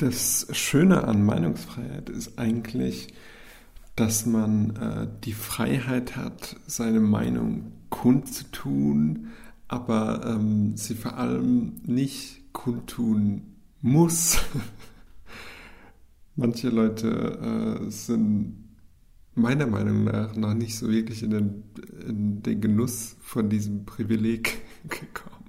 Das 0.00 0.46
Schöne 0.52 1.04
an 1.04 1.26
Meinungsfreiheit 1.26 2.08
ist 2.08 2.38
eigentlich, 2.38 3.12
dass 3.96 4.24
man 4.24 4.74
äh, 4.76 5.08
die 5.24 5.34
Freiheit 5.34 6.16
hat, 6.16 6.56
seine 6.66 7.00
Meinung 7.00 7.72
kundzutun, 7.90 9.28
aber 9.68 10.24
ähm, 10.24 10.74
sie 10.78 10.94
vor 10.94 11.18
allem 11.18 11.82
nicht 11.84 12.50
kundtun 12.54 13.56
muss. 13.82 14.38
Manche 16.34 16.70
Leute 16.70 17.82
äh, 17.86 17.90
sind 17.90 18.70
meiner 19.34 19.66
Meinung 19.66 20.04
nach 20.04 20.34
noch 20.34 20.54
nicht 20.54 20.78
so 20.78 20.88
wirklich 20.88 21.22
in 21.22 21.30
den, 21.30 21.64
in 22.08 22.42
den 22.42 22.62
Genuss 22.62 23.16
von 23.20 23.50
diesem 23.50 23.84
Privileg 23.84 24.62
gekommen. 24.88 25.39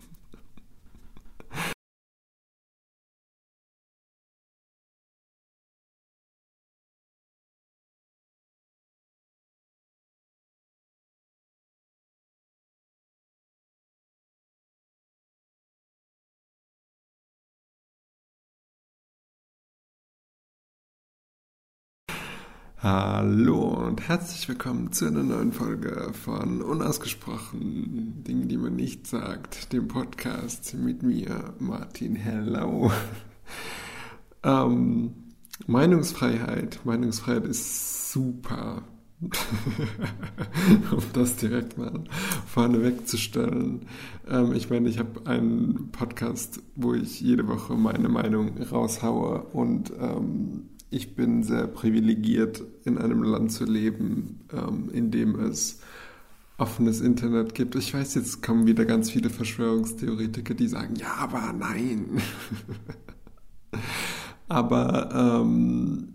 Hallo 22.84 23.76
und 23.86 24.08
herzlich 24.08 24.50
willkommen 24.50 24.92
zu 24.92 25.06
einer 25.06 25.22
neuen 25.22 25.52
Folge 25.52 26.14
von 26.14 26.64
Unausgesprochen, 26.64 28.24
Dinge, 28.24 28.48
die 28.48 28.58
man 28.58 28.76
nicht 28.76 29.06
sagt, 29.06 29.72
dem 29.72 29.88
Podcast 29.88 30.74
mit 30.74 31.04
mir, 31.04 31.54
Martin 31.60 32.16
Hello. 32.16 32.92
ähm, 34.44 35.14
Meinungsfreiheit, 35.68 36.80
Meinungsfreiheit 36.84 37.46
ist 37.46 38.12
super. 38.12 38.82
um 40.92 41.04
das 41.14 41.36
direkt 41.36 41.78
mal 41.78 42.04
vorne 42.48 42.82
wegzustellen. 42.82 43.86
Ähm, 44.28 44.54
ich 44.54 44.72
meine, 44.72 44.90
ich 44.90 44.98
habe 44.98 45.28
einen 45.28 45.92
Podcast, 45.92 46.60
wo 46.76 46.96
ich 46.96 47.22
jede 47.22 47.48
Woche 47.48 47.76
meine 47.76 48.10
Meinung 48.10 48.58
raushaue 48.58 49.44
und 49.54 49.94
ähm, 50.00 50.71
ich 50.92 51.16
bin 51.16 51.42
sehr 51.42 51.68
privilegiert, 51.68 52.62
in 52.84 52.98
einem 52.98 53.24
Land 53.24 53.52
zu 53.52 53.64
leben, 53.66 54.42
ähm, 54.54 54.90
in 54.94 55.10
dem 55.10 55.40
es 55.40 55.80
offenes 56.58 57.02
Internet 57.02 57.56
gibt. 57.56 57.76
Ich 57.76 57.94
weiß, 57.94 58.14
jetzt 58.16 58.44
kommen 58.44 58.68
wieder 58.68 58.86
ganz 58.86 59.10
viele 59.10 59.30
Verschwörungstheoretiker, 59.30 60.54
die 60.54 60.68
sagen, 60.68 60.96
ja, 60.96 61.16
aber 61.18 61.54
nein. 61.58 62.22
aber 64.50 65.42
ähm, 65.42 66.14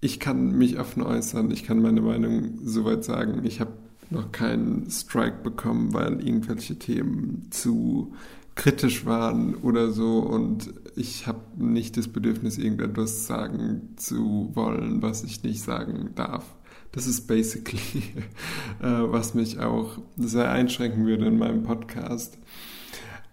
ich 0.00 0.18
kann 0.18 0.58
mich 0.58 0.80
offen 0.80 1.02
äußern, 1.02 1.52
ich 1.52 1.64
kann 1.64 1.80
meine 1.80 2.02
Meinung 2.02 2.58
soweit 2.64 3.04
sagen. 3.04 3.44
Ich 3.44 3.60
habe 3.60 3.72
noch 4.10 4.32
keinen 4.32 4.90
Strike 4.90 5.38
bekommen, 5.44 5.94
weil 5.94 6.20
irgendwelche 6.26 6.78
Themen 6.78 7.46
zu 7.50 8.14
kritisch 8.54 9.06
waren 9.06 9.54
oder 9.54 9.90
so 9.90 10.18
und 10.18 10.72
ich 10.94 11.26
habe 11.26 11.40
nicht 11.56 11.96
das 11.96 12.08
Bedürfnis, 12.08 12.58
irgendetwas 12.58 13.26
sagen 13.26 13.94
zu 13.96 14.50
wollen, 14.54 15.00
was 15.02 15.24
ich 15.24 15.42
nicht 15.42 15.62
sagen 15.62 16.10
darf. 16.14 16.44
Das 16.92 17.06
ist 17.06 17.26
basically, 17.26 17.80
äh, 18.82 18.86
was 18.86 19.34
mich 19.34 19.58
auch 19.60 19.98
sehr 20.16 20.50
einschränken 20.50 21.06
würde 21.06 21.26
in 21.26 21.38
meinem 21.38 21.62
Podcast. 21.62 22.38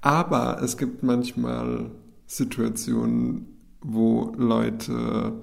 Aber 0.02 0.61
es 0.64 0.78
gibt 0.78 1.03
manchmal 1.03 1.92
Situationen, 2.26 3.48
wo 3.81 4.33
Leute 4.38 5.42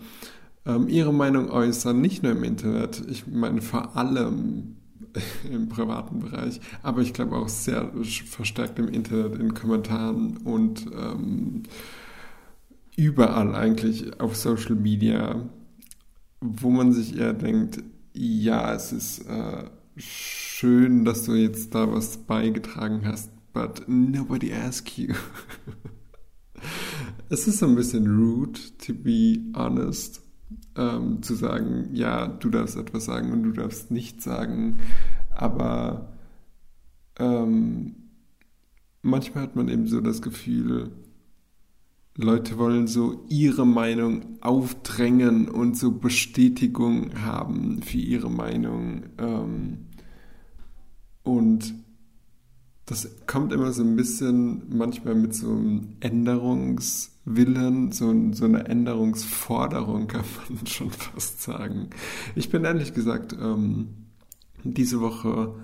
ähm, 0.64 0.88
ihre 0.88 1.12
Meinung 1.12 1.50
äußern, 1.50 2.00
nicht 2.00 2.22
nur 2.22 2.32
im 2.32 2.44
Internet, 2.44 3.02
ich 3.08 3.26
meine 3.26 3.60
vor 3.60 3.96
allem 3.96 4.75
im 5.50 5.68
privaten 5.68 6.20
Bereich, 6.20 6.60
aber 6.82 7.02
ich 7.02 7.12
glaube 7.12 7.36
auch 7.36 7.48
sehr 7.48 7.90
verstärkt 8.26 8.78
im 8.78 8.88
Internet, 8.88 9.38
in 9.38 9.54
Kommentaren 9.54 10.38
und 10.38 10.86
ähm, 10.86 11.62
überall 12.96 13.54
eigentlich 13.54 14.20
auf 14.20 14.36
Social 14.36 14.74
Media, 14.74 15.48
wo 16.40 16.70
man 16.70 16.92
sich 16.92 17.18
eher 17.18 17.32
denkt, 17.32 17.82
ja, 18.14 18.74
es 18.74 18.92
ist 18.92 19.26
äh, 19.26 19.64
schön, 19.96 21.04
dass 21.04 21.24
du 21.24 21.34
jetzt 21.34 21.74
da 21.74 21.92
was 21.92 22.18
beigetragen 22.18 23.02
hast, 23.04 23.30
but 23.52 23.82
nobody 23.86 24.52
asked 24.52 24.96
you. 24.96 25.14
es 27.28 27.46
ist 27.46 27.58
so 27.58 27.66
ein 27.66 27.74
bisschen 27.74 28.06
rude, 28.06 28.58
to 28.78 28.94
be 28.94 29.40
honest 29.54 30.22
ähm, 30.76 31.22
zu 31.22 31.34
sagen, 31.34 31.88
ja, 31.92 32.26
du 32.26 32.50
darfst 32.50 32.76
etwas 32.76 33.06
sagen 33.06 33.32
und 33.32 33.42
du 33.42 33.52
darfst 33.52 33.90
nicht 33.90 34.22
sagen, 34.22 34.78
aber 35.36 36.08
ähm, 37.18 37.94
manchmal 39.02 39.44
hat 39.44 39.56
man 39.56 39.68
eben 39.68 39.86
so 39.86 40.00
das 40.00 40.22
Gefühl, 40.22 40.90
Leute 42.16 42.56
wollen 42.56 42.86
so 42.86 43.24
ihre 43.28 43.66
Meinung 43.66 44.38
aufdrängen 44.40 45.48
und 45.48 45.76
so 45.76 45.92
Bestätigung 45.92 47.22
haben 47.22 47.82
für 47.82 47.98
ihre 47.98 48.30
Meinung. 48.30 49.04
Ähm, 49.18 49.86
und 51.22 51.74
das 52.86 53.26
kommt 53.26 53.52
immer 53.52 53.72
so 53.72 53.82
ein 53.82 53.96
bisschen 53.96 54.62
manchmal 54.74 55.14
mit 55.14 55.34
so 55.34 55.50
einem 55.50 55.96
Änderungswillen, 56.00 57.92
so, 57.92 58.14
so 58.32 58.44
einer 58.46 58.66
Änderungsforderung, 58.66 60.06
kann 60.08 60.24
man 60.48 60.66
schon 60.66 60.90
fast 60.90 61.42
sagen. 61.42 61.90
Ich 62.34 62.48
bin 62.48 62.64
ehrlich 62.64 62.94
gesagt 62.94 63.36
ähm, 63.38 64.05
diese 64.64 65.00
Woche 65.00 65.54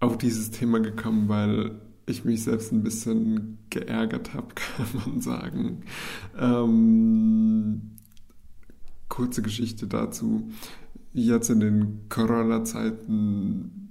auf 0.00 0.18
dieses 0.18 0.50
Thema 0.50 0.80
gekommen, 0.80 1.28
weil 1.28 1.80
ich 2.06 2.24
mich 2.24 2.42
selbst 2.42 2.72
ein 2.72 2.82
bisschen 2.82 3.58
geärgert 3.70 4.34
habe, 4.34 4.48
kann 4.54 4.86
man 4.94 5.20
sagen. 5.20 5.82
Ähm, 6.38 7.92
kurze 9.08 9.42
Geschichte 9.42 9.86
dazu. 9.86 10.50
Jetzt 11.12 11.50
in 11.50 11.60
den 11.60 12.08
Corona-Zeiten 12.08 13.82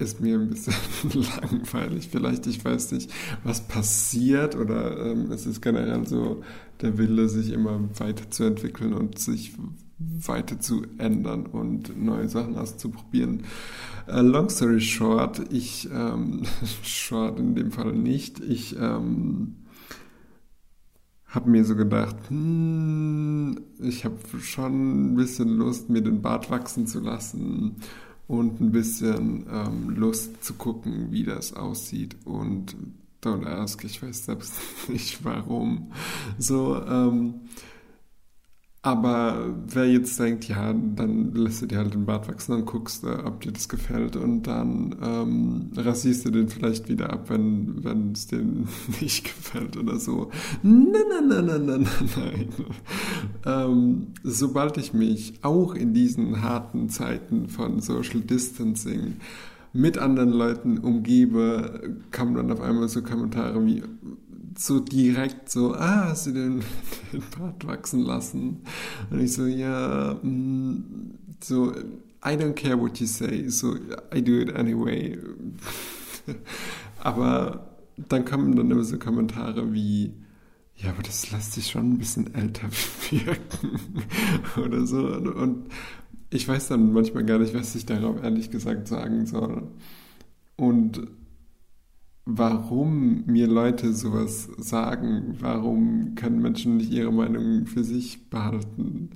ist 0.00 0.20
mir 0.20 0.38
ein 0.38 0.48
bisschen 0.48 0.74
langweilig. 1.40 2.08
Vielleicht, 2.10 2.46
ich 2.46 2.64
weiß 2.64 2.92
nicht, 2.92 3.12
was 3.44 3.68
passiert 3.68 4.56
oder 4.56 5.06
ähm, 5.06 5.30
es 5.30 5.46
ist 5.46 5.60
generell 5.60 6.06
so 6.06 6.42
der 6.80 6.98
Wille, 6.98 7.28
sich 7.28 7.52
immer 7.52 7.88
weiterzuentwickeln 7.98 8.94
und 8.94 9.18
sich 9.18 9.52
weiter 10.26 10.58
zu 10.58 10.86
ändern 10.98 11.46
und 11.46 12.02
neue 12.02 12.28
Sachen 12.28 12.56
auszuprobieren. 12.56 13.44
Uh, 14.08 14.20
long 14.22 14.48
story 14.48 14.80
short, 14.80 15.40
ich, 15.52 15.88
ähm, 15.92 16.42
short 16.82 17.38
in 17.38 17.54
dem 17.54 17.70
Fall 17.70 17.92
nicht, 17.92 18.40
ich 18.40 18.76
ähm, 18.76 19.56
habe 21.26 21.50
mir 21.50 21.64
so 21.64 21.76
gedacht, 21.76 22.16
hm, 22.28 23.60
ich 23.78 24.04
habe 24.04 24.16
schon 24.40 25.12
ein 25.12 25.14
bisschen 25.14 25.50
Lust, 25.50 25.90
mir 25.90 26.02
den 26.02 26.22
Bart 26.22 26.50
wachsen 26.50 26.86
zu 26.86 27.00
lassen 27.00 27.76
und 28.26 28.60
ein 28.60 28.72
bisschen 28.72 29.46
ähm, 29.50 29.90
Lust 29.90 30.42
zu 30.42 30.54
gucken, 30.54 31.12
wie 31.12 31.24
das 31.24 31.52
aussieht. 31.52 32.16
Und 32.24 32.74
don't 33.22 33.46
ask, 33.46 33.84
ich 33.84 34.02
weiß 34.02 34.24
selbst 34.24 34.54
nicht 34.88 35.24
warum. 35.24 35.92
So, 36.38 36.82
ähm, 36.82 37.34
aber 38.82 39.54
wer 39.66 39.86
jetzt 39.86 40.18
denkt, 40.18 40.48
ja, 40.48 40.72
dann 40.72 41.34
lässt 41.34 41.60
du 41.60 41.66
dir 41.66 41.78
halt 41.78 41.92
den 41.92 42.06
Bart 42.06 42.28
wachsen 42.28 42.54
und 42.54 42.64
guckst, 42.64 43.04
äh, 43.04 43.18
ob 43.26 43.42
dir 43.42 43.52
das 43.52 43.68
gefällt 43.68 44.16
und 44.16 44.44
dann 44.44 44.96
ähm, 45.02 45.70
rasierst 45.76 46.24
du 46.24 46.30
den 46.30 46.48
vielleicht 46.48 46.88
wieder 46.88 47.12
ab, 47.12 47.28
wenn 47.28 48.12
es 48.14 48.26
dir 48.26 48.42
nicht 49.00 49.24
gefällt 49.24 49.76
oder 49.76 49.98
so. 49.98 50.30
Nein, 50.62 50.92
nein, 50.92 51.28
nein, 51.28 51.46
nein, 51.46 51.66
nein, 51.66 51.86
nein. 52.16 52.48
ähm, 53.44 54.06
sobald 54.22 54.78
ich 54.78 54.94
mich 54.94 55.34
auch 55.42 55.74
in 55.74 55.92
diesen 55.92 56.42
harten 56.42 56.88
Zeiten 56.88 57.48
von 57.48 57.80
Social 57.80 58.20
Distancing 58.20 59.16
mit 59.74 59.98
anderen 59.98 60.30
Leuten 60.30 60.78
umgebe, 60.78 61.98
kommen 62.10 62.34
dann 62.34 62.50
auf 62.50 62.62
einmal 62.62 62.88
so 62.88 63.02
Kommentare 63.02 63.64
wie, 63.66 63.82
so 64.56 64.80
direkt 64.80 65.50
so, 65.50 65.74
ah, 65.74 66.08
hast 66.08 66.26
du 66.26 66.32
den, 66.32 66.62
den 67.12 67.22
Bart 67.36 67.66
wachsen 67.66 68.00
lassen? 68.00 68.62
Und 69.10 69.20
ich 69.20 69.32
so, 69.32 69.46
ja, 69.46 70.18
mm, 70.22 71.14
so, 71.40 71.72
I 72.22 72.36
don't 72.36 72.54
care 72.54 72.78
what 72.78 72.98
you 72.98 73.06
say, 73.06 73.48
so, 73.48 73.76
I 74.14 74.22
do 74.22 74.40
it 74.40 74.54
anyway. 74.54 75.18
aber 76.98 77.76
dann 77.96 78.24
kommen 78.24 78.56
dann 78.56 78.70
immer 78.70 78.84
so 78.84 78.98
Kommentare 78.98 79.72
wie, 79.72 80.14
ja, 80.76 80.90
aber 80.90 81.02
das 81.02 81.30
lässt 81.30 81.52
sich 81.52 81.68
schon 81.68 81.92
ein 81.92 81.98
bisschen 81.98 82.34
älter 82.34 82.68
wirken 83.10 83.80
oder 84.62 84.86
so. 84.86 85.06
Und 85.06 85.68
ich 86.30 86.46
weiß 86.46 86.68
dann 86.68 86.92
manchmal 86.92 87.24
gar 87.24 87.38
nicht, 87.38 87.54
was 87.54 87.74
ich 87.74 87.86
darauf 87.86 88.22
ehrlich 88.22 88.50
gesagt 88.50 88.88
sagen 88.88 89.26
soll. 89.26 89.68
Und 90.56 91.02
warum 92.36 93.24
mir 93.26 93.48
Leute 93.48 93.92
sowas 93.92 94.48
sagen, 94.58 95.36
warum 95.40 96.14
können 96.14 96.40
Menschen 96.40 96.76
nicht 96.76 96.92
ihre 96.92 97.12
Meinung 97.12 97.66
für 97.66 97.82
sich 97.82 98.30
behalten. 98.30 99.10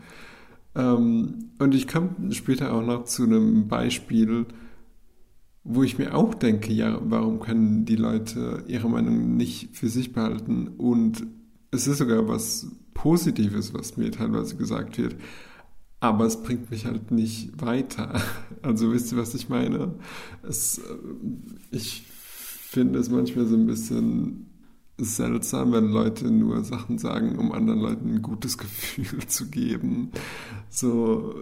Ähm, 0.75 1.51
und 1.59 1.75
ich 1.75 1.87
komme 1.87 2.33
später 2.33 2.73
auch 2.73 2.85
noch 2.85 3.05
zu 3.05 3.25
einem 3.25 3.69
Beispiel, 3.69 4.47
wo 5.63 5.83
ich 5.83 5.97
mir 5.99 6.15
auch 6.15 6.35
denke, 6.35 6.73
ja, 6.73 7.01
warum 7.05 7.41
können 7.41 7.85
die 7.85 7.97
Leute 7.97 8.65
ihre 8.67 8.91
Meinung 8.91 9.37
nicht 9.37 9.77
für 9.77 9.89
sich 9.89 10.13
behalten? 10.13 10.69
Und 10.77 11.25
es 11.71 11.87
ist 11.87 11.99
sogar 11.99 12.29
was 12.29 12.69
Positives, 12.95 13.73
was 13.75 13.97
mir 13.97 14.11
teilweise 14.11 14.57
gesagt 14.57 14.99
wird. 14.99 15.17
Aber 16.01 16.27
es 16.27 16.43
bringt 16.43 16.71
mich 16.71 16.85
halt 16.85 17.11
nicht 17.11 17.61
weiter. 17.63 18.21
Also 18.63 18.91
wisst 18.95 19.13
ihr, 19.13 19.19
was 19.19 19.35
ich 19.35 19.51
meine? 19.51 19.97
Es, 20.43 20.79
äh, 20.79 20.83
ich 21.71 22.07
finde 22.75 22.99
es 22.99 23.09
manchmal 23.09 23.47
so 23.47 23.55
ein 23.55 23.67
bisschen 23.67 24.51
seltsam, 24.99 25.73
wenn 25.73 25.91
Leute 25.91 26.29
nur 26.31 26.65
Sachen 26.65 26.99
sagen, 26.99 27.39
um 27.39 27.53
anderen 27.53 27.81
Leuten 27.81 28.15
ein 28.17 28.23
gutes 28.23 28.59
Gefühl 28.59 29.27
zu 29.27 29.49
geben. 29.49 30.11
So, 30.69 31.35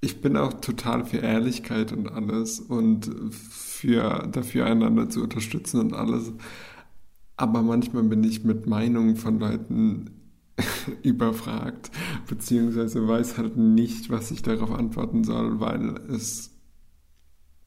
ich 0.00 0.20
bin 0.20 0.36
auch 0.36 0.54
total 0.54 1.04
für 1.04 1.18
Ehrlichkeit 1.18 1.92
und 1.92 2.08
alles 2.10 2.58
und 2.58 3.10
für 3.30 4.28
dafür 4.30 4.66
einander 4.66 5.08
zu 5.08 5.22
unterstützen 5.22 5.78
und 5.80 5.94
alles. 5.94 6.32
Aber 7.36 7.62
manchmal 7.62 8.02
bin 8.02 8.24
ich 8.24 8.44
mit 8.44 8.66
Meinungen 8.66 9.16
von 9.16 9.38
Leuten 9.38 10.10
überfragt, 11.02 11.92
beziehungsweise 12.28 13.06
weiß 13.06 13.38
halt 13.38 13.56
nicht, 13.56 14.10
was 14.10 14.32
ich 14.32 14.42
darauf 14.42 14.72
antworten 14.72 15.22
soll, 15.22 15.60
weil 15.60 16.00
es 16.10 16.53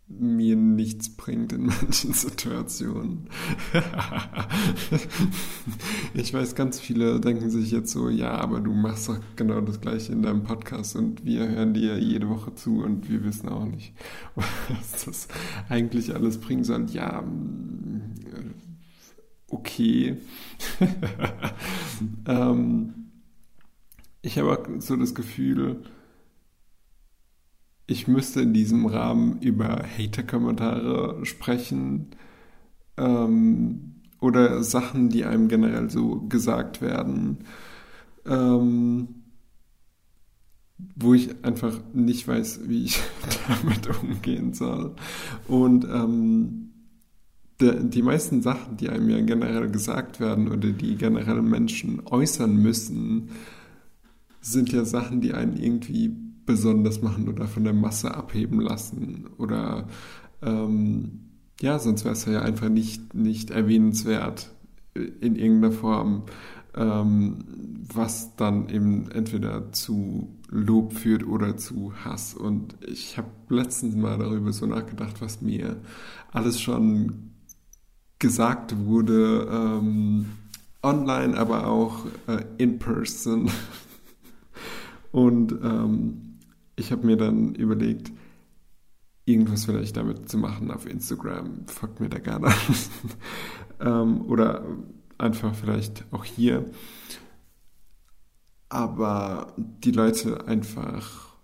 mir 0.09 0.55
nichts 0.55 1.15
bringt 1.15 1.51
in 1.51 1.65
manchen 1.65 1.87
Situationen. 2.13 3.29
ich 6.13 6.33
weiß, 6.33 6.55
ganz 6.55 6.79
viele 6.79 7.19
denken 7.19 7.49
sich 7.49 7.71
jetzt 7.71 7.91
so, 7.91 8.09
ja, 8.09 8.31
aber 8.31 8.61
du 8.61 8.73
machst 8.73 9.09
doch 9.09 9.19
genau 9.35 9.59
das 9.61 9.81
gleiche 9.81 10.13
in 10.13 10.21
deinem 10.21 10.43
Podcast 10.43 10.95
und 10.95 11.25
wir 11.25 11.49
hören 11.49 11.73
dir 11.73 11.99
jede 11.99 12.29
Woche 12.29 12.55
zu 12.55 12.83
und 12.83 13.09
wir 13.09 13.23
wissen 13.23 13.49
auch 13.49 13.65
nicht, 13.65 13.93
was 14.35 15.05
das 15.05 15.27
eigentlich 15.67 16.15
alles 16.15 16.39
bringen 16.39 16.63
soll. 16.63 16.85
Ja, 16.89 17.23
okay. 19.49 20.17
ähm, 22.25 22.93
ich 24.21 24.37
habe 24.37 24.79
so 24.79 24.95
das 24.95 25.15
Gefühl, 25.15 25.83
ich 27.87 28.07
müsste 28.07 28.41
in 28.41 28.53
diesem 28.53 28.85
Rahmen 28.85 29.41
über 29.41 29.83
Hater-Kommentare 29.97 31.25
sprechen 31.25 32.07
ähm, 32.97 33.95
oder 34.19 34.61
Sachen, 34.61 35.09
die 35.09 35.23
einem 35.23 35.47
generell 35.47 35.89
so 35.89 36.19
gesagt 36.27 36.81
werden, 36.81 37.37
ähm, 38.25 39.07
wo 40.95 41.13
ich 41.13 41.43
einfach 41.43 41.79
nicht 41.93 42.27
weiß, 42.27 42.67
wie 42.67 42.83
ich 42.83 42.99
damit 43.63 43.87
umgehen 44.01 44.53
soll. 44.53 44.95
Und 45.47 45.85
ähm, 45.85 46.73
de, 47.61 47.87
die 47.87 48.01
meisten 48.01 48.41
Sachen, 48.41 48.75
die 48.75 48.89
einem 48.89 49.09
ja 49.09 49.21
generell 49.21 49.69
gesagt 49.69 50.19
werden 50.19 50.49
oder 50.49 50.71
die 50.71 50.97
generell 50.97 51.41
Menschen 51.41 52.01
äußern 52.05 52.53
müssen, 52.57 53.29
sind 54.41 54.73
ja 54.73 54.83
Sachen, 54.83 55.21
die 55.21 55.33
einen 55.33 55.55
irgendwie 55.55 56.26
besonders 56.47 57.03
machen 57.03 57.29
oder 57.29 57.45
von 57.45 57.63
der 57.63 57.73
Masse 57.73 58.15
abheben 58.15 58.59
lassen 58.59 59.27
oder 59.37 59.87
ähm, 60.41 61.27
ja, 61.61 61.77
sonst 61.79 62.03
wäre 62.03 62.13
es 62.13 62.25
ja 62.25 62.41
einfach 62.41 62.69
nicht, 62.69 63.13
nicht 63.13 63.51
erwähnenswert 63.51 64.51
in 64.93 65.35
irgendeiner 65.35 65.73
Form, 65.73 66.23
ähm, 66.75 67.37
was 67.93 68.35
dann 68.35 68.69
eben 68.69 69.09
entweder 69.11 69.71
zu 69.71 70.29
Lob 70.49 70.93
führt 70.93 71.25
oder 71.25 71.57
zu 71.57 71.93
Hass. 72.03 72.33
Und 72.35 72.75
ich 72.85 73.17
habe 73.17 73.29
letztens 73.49 73.95
mal 73.95 74.17
darüber 74.17 74.53
so 74.53 74.65
nachgedacht, 74.65 75.21
was 75.21 75.41
mir 75.41 75.77
alles 76.31 76.61
schon 76.61 77.31
gesagt 78.19 78.77
wurde, 78.85 79.47
ähm, 79.51 80.27
online, 80.83 81.37
aber 81.37 81.67
auch 81.67 82.05
äh, 82.27 82.43
in 82.57 82.79
person. 82.79 83.49
Und 85.11 85.53
ähm, 85.63 86.26
ich 86.77 86.91
habe 86.91 87.05
mir 87.05 87.17
dann 87.17 87.55
überlegt, 87.55 88.11
irgendwas 89.25 89.65
vielleicht 89.65 89.97
damit 89.97 90.29
zu 90.29 90.37
machen 90.37 90.71
auf 90.71 90.87
Instagram. 90.87 91.67
Folgt 91.67 91.99
mir 91.99 92.07
da 92.07 92.19
gerne. 92.19 92.53
ähm, 93.81 94.21
oder 94.27 94.63
einfach 95.17 95.53
vielleicht 95.53 96.05
auch 96.11 96.23
hier. 96.23 96.65
Aber 98.69 99.53
die 99.57 99.91
Leute 99.91 100.47
einfach 100.47 101.35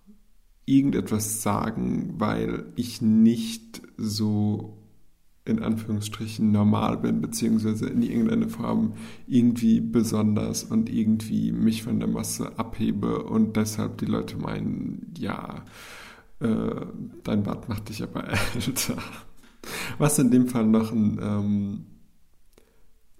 irgendetwas 0.65 1.41
sagen, 1.41 2.13
weil 2.17 2.71
ich 2.75 3.01
nicht 3.01 3.81
so 3.97 4.77
in 5.45 5.61
Anführungsstrichen 5.61 6.51
normal 6.51 6.97
bin, 6.97 7.21
beziehungsweise 7.21 7.87
in 7.87 8.01
irgendeiner 8.01 8.47
Form 8.47 8.93
irgendwie 9.27 9.81
besonders 9.81 10.63
und 10.63 10.89
irgendwie 10.89 11.51
mich 11.51 11.83
von 11.83 11.99
der 11.99 12.07
Masse 12.07 12.57
abhebe 12.57 13.23
und 13.23 13.57
deshalb 13.57 13.97
die 13.97 14.05
Leute 14.05 14.37
meinen, 14.37 15.13
ja, 15.17 15.65
äh, 16.39 16.85
dein 17.23 17.43
Bart 17.43 17.67
macht 17.67 17.89
dich 17.89 18.03
aber 18.03 18.25
älter. 18.55 18.97
Was 19.97 20.19
in 20.19 20.31
dem 20.31 20.47
Fall 20.47 20.65
noch 20.65 20.91
ein 20.91 21.19
ähm, 21.21 21.85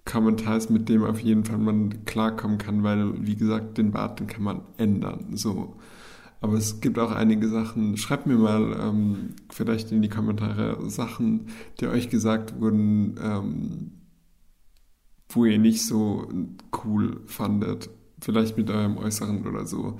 Kommentar 0.04 0.56
ist, 0.56 0.70
mit 0.70 0.88
dem 0.88 1.04
auf 1.04 1.20
jeden 1.20 1.44
Fall 1.44 1.58
man 1.58 2.04
klarkommen 2.04 2.58
kann, 2.58 2.82
weil, 2.82 3.26
wie 3.26 3.36
gesagt, 3.36 3.78
den 3.78 3.90
Bart, 3.90 4.20
den 4.20 4.26
kann 4.26 4.42
man 4.42 4.62
ändern. 4.76 5.36
So. 5.36 5.76
Aber 6.44 6.58
es 6.58 6.82
gibt 6.82 6.98
auch 6.98 7.10
einige 7.10 7.48
Sachen. 7.48 7.96
Schreibt 7.96 8.26
mir 8.26 8.36
mal 8.36 8.78
ähm, 8.78 9.30
vielleicht 9.50 9.90
in 9.92 10.02
die 10.02 10.10
Kommentare 10.10 10.90
Sachen, 10.90 11.46
die 11.80 11.86
euch 11.86 12.10
gesagt 12.10 12.60
wurden, 12.60 13.18
ähm, 13.18 13.92
wo 15.30 15.46
ihr 15.46 15.58
nicht 15.58 15.86
so 15.86 16.28
cool 16.84 17.22
fandet. 17.24 17.88
Vielleicht 18.20 18.58
mit 18.58 18.68
eurem 18.68 18.98
Äußeren 18.98 19.46
oder 19.46 19.64
so, 19.64 19.98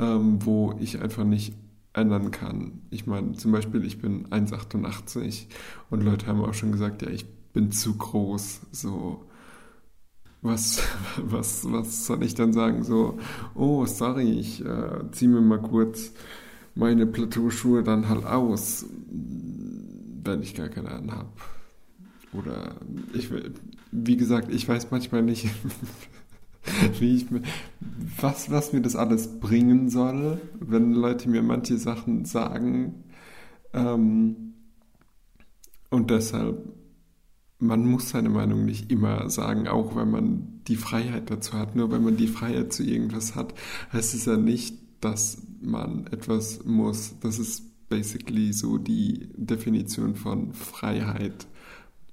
ähm, 0.00 0.44
wo 0.44 0.74
ich 0.80 1.00
einfach 1.00 1.22
nicht 1.22 1.54
ändern 1.92 2.32
kann. 2.32 2.82
Ich 2.90 3.06
meine, 3.06 3.34
zum 3.34 3.52
Beispiel, 3.52 3.84
ich 3.84 4.00
bin 4.00 4.26
1,88 4.30 5.46
und 5.90 6.02
Leute 6.02 6.26
haben 6.26 6.40
auch 6.40 6.54
schon 6.54 6.72
gesagt, 6.72 7.02
ja, 7.02 7.08
ich 7.08 7.24
bin 7.52 7.70
zu 7.70 7.96
groß. 7.96 8.62
So, 8.72 9.26
was, 10.44 10.82
was, 11.16 11.64
was 11.72 12.06
soll 12.06 12.22
ich 12.22 12.34
dann 12.34 12.52
sagen? 12.52 12.84
So, 12.84 13.18
oh, 13.54 13.86
sorry, 13.86 14.30
ich 14.38 14.64
äh, 14.64 15.10
ziehe 15.10 15.30
mir 15.30 15.40
mal 15.40 15.60
kurz 15.60 16.12
meine 16.74 17.06
Plateauschuhe 17.06 17.82
dann 17.82 18.08
halt 18.08 18.26
aus, 18.26 18.84
wenn 20.22 20.42
ich 20.42 20.54
gar 20.54 20.68
keine 20.68 20.90
an 20.90 21.12
habe. 21.12 21.30
Oder 22.34 22.74
ich, 23.14 23.30
wie 23.90 24.16
gesagt, 24.16 24.52
ich 24.52 24.68
weiß 24.68 24.90
manchmal 24.90 25.22
nicht, 25.22 25.48
wie 26.98 27.16
ich, 27.16 27.26
was, 28.20 28.50
was 28.50 28.72
mir 28.72 28.82
das 28.82 28.96
alles 28.96 29.40
bringen 29.40 29.88
soll, 29.88 30.40
wenn 30.60 30.92
Leute 30.92 31.30
mir 31.30 31.42
manche 31.42 31.78
Sachen 31.78 32.26
sagen. 32.26 33.04
Ähm, 33.72 34.54
und 35.88 36.10
deshalb 36.10 36.58
man 37.64 37.86
muss 37.86 38.10
seine 38.10 38.28
Meinung 38.28 38.64
nicht 38.64 38.90
immer 38.90 39.28
sagen, 39.30 39.68
auch 39.68 39.96
wenn 39.96 40.10
man 40.10 40.60
die 40.68 40.76
Freiheit 40.76 41.30
dazu 41.30 41.54
hat. 41.54 41.76
Nur 41.76 41.90
wenn 41.90 42.04
man 42.04 42.16
die 42.16 42.28
Freiheit 42.28 42.72
zu 42.72 42.82
irgendwas 42.82 43.34
hat, 43.34 43.54
heißt 43.92 44.14
es 44.14 44.26
ja 44.26 44.36
nicht, 44.36 44.76
dass 45.00 45.42
man 45.60 46.06
etwas 46.08 46.64
muss. 46.64 47.14
Das 47.20 47.38
ist 47.38 47.88
basically 47.88 48.52
so 48.52 48.78
die 48.78 49.28
Definition 49.36 50.14
von 50.14 50.52
Freiheit. 50.52 51.46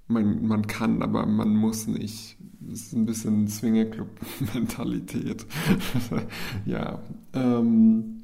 Man, 0.08 0.46
man 0.46 0.68
kann, 0.68 1.02
aber 1.02 1.26
man 1.26 1.56
muss 1.56 1.88
nicht. 1.88 2.38
Das 2.60 2.82
ist 2.82 2.94
ein 2.94 3.06
bisschen 3.06 3.48
Swingerclub-Mentalität. 3.48 5.46
ja. 6.66 7.00
Ähm, 7.34 8.24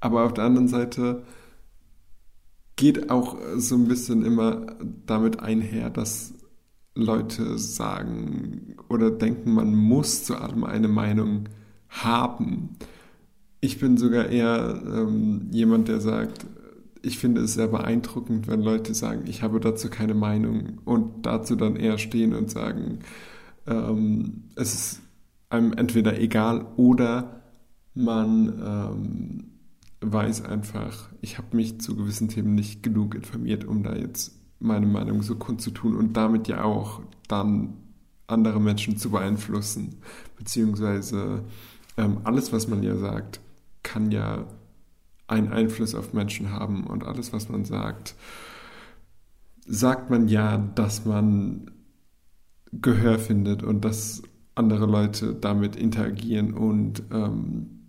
aber 0.00 0.24
auf 0.24 0.34
der 0.34 0.44
anderen 0.44 0.68
Seite 0.68 1.22
geht 2.82 3.10
auch 3.10 3.36
so 3.58 3.76
ein 3.76 3.86
bisschen 3.86 4.24
immer 4.24 4.66
damit 5.06 5.38
einher, 5.38 5.88
dass 5.88 6.34
Leute 6.96 7.56
sagen 7.56 8.74
oder 8.88 9.12
denken, 9.12 9.54
man 9.54 9.72
muss 9.72 10.24
zu 10.24 10.34
allem 10.34 10.64
eine 10.64 10.88
Meinung 10.88 11.44
haben. 11.88 12.70
Ich 13.60 13.78
bin 13.78 13.98
sogar 13.98 14.30
eher 14.30 14.82
ähm, 14.84 15.46
jemand, 15.52 15.86
der 15.86 16.00
sagt, 16.00 16.44
ich 17.02 17.20
finde 17.20 17.42
es 17.42 17.54
sehr 17.54 17.68
beeindruckend, 17.68 18.48
wenn 18.48 18.62
Leute 18.62 18.94
sagen, 18.94 19.26
ich 19.28 19.44
habe 19.44 19.60
dazu 19.60 19.88
keine 19.88 20.14
Meinung 20.14 20.80
und 20.84 21.24
dazu 21.24 21.54
dann 21.54 21.76
eher 21.76 21.98
stehen 21.98 22.34
und 22.34 22.50
sagen, 22.50 22.98
ähm, 23.68 24.42
es 24.56 24.74
ist 24.74 25.00
einem 25.50 25.72
entweder 25.72 26.18
egal 26.18 26.66
oder 26.76 27.42
man 27.94 28.60
ähm, 28.60 29.51
weiß 30.02 30.44
einfach, 30.44 31.08
ich 31.20 31.38
habe 31.38 31.56
mich 31.56 31.80
zu 31.80 31.96
gewissen 31.96 32.28
Themen 32.28 32.54
nicht 32.54 32.82
genug 32.82 33.14
informiert, 33.14 33.64
um 33.64 33.82
da 33.82 33.94
jetzt 33.94 34.38
meine 34.58 34.86
Meinung 34.86 35.22
so 35.22 35.36
kundzutun 35.36 35.96
und 35.96 36.16
damit 36.16 36.48
ja 36.48 36.64
auch 36.64 37.02
dann 37.28 37.74
andere 38.26 38.60
Menschen 38.60 38.96
zu 38.96 39.10
beeinflussen. 39.10 39.96
Beziehungsweise 40.36 41.44
ähm, 41.96 42.18
alles, 42.24 42.52
was 42.52 42.68
man 42.68 42.82
ja 42.82 42.96
sagt, 42.96 43.40
kann 43.82 44.10
ja 44.10 44.46
einen 45.26 45.52
Einfluss 45.52 45.94
auf 45.94 46.12
Menschen 46.12 46.50
haben 46.50 46.86
und 46.86 47.04
alles, 47.04 47.32
was 47.32 47.48
man 47.48 47.64
sagt, 47.64 48.14
sagt 49.66 50.10
man 50.10 50.28
ja, 50.28 50.58
dass 50.58 51.04
man 51.04 51.70
Gehör 52.72 53.18
findet 53.18 53.62
und 53.62 53.84
dass 53.84 54.22
andere 54.54 54.86
Leute 54.86 55.34
damit 55.34 55.76
interagieren 55.76 56.54
und 56.54 57.02
ähm, 57.12 57.82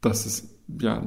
dass 0.00 0.26
es 0.26 0.55
ja 0.68 0.98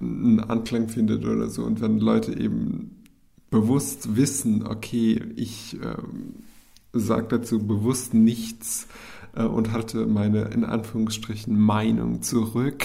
einen 0.00 0.40
Anklang 0.40 0.88
findet 0.88 1.24
oder 1.24 1.48
so. 1.48 1.64
Und 1.64 1.80
wenn 1.80 1.98
Leute 1.98 2.38
eben 2.38 3.02
bewusst 3.50 4.16
wissen, 4.16 4.66
okay, 4.66 5.20
ich 5.36 5.76
ähm, 5.82 6.44
sage 6.92 7.28
dazu 7.28 7.66
bewusst 7.66 8.14
nichts 8.14 8.88
äh, 9.34 9.44
und 9.44 9.72
halte 9.72 10.06
meine 10.06 10.42
in 10.46 10.64
Anführungsstrichen 10.64 11.58
Meinung 11.58 12.22
zurück, 12.22 12.84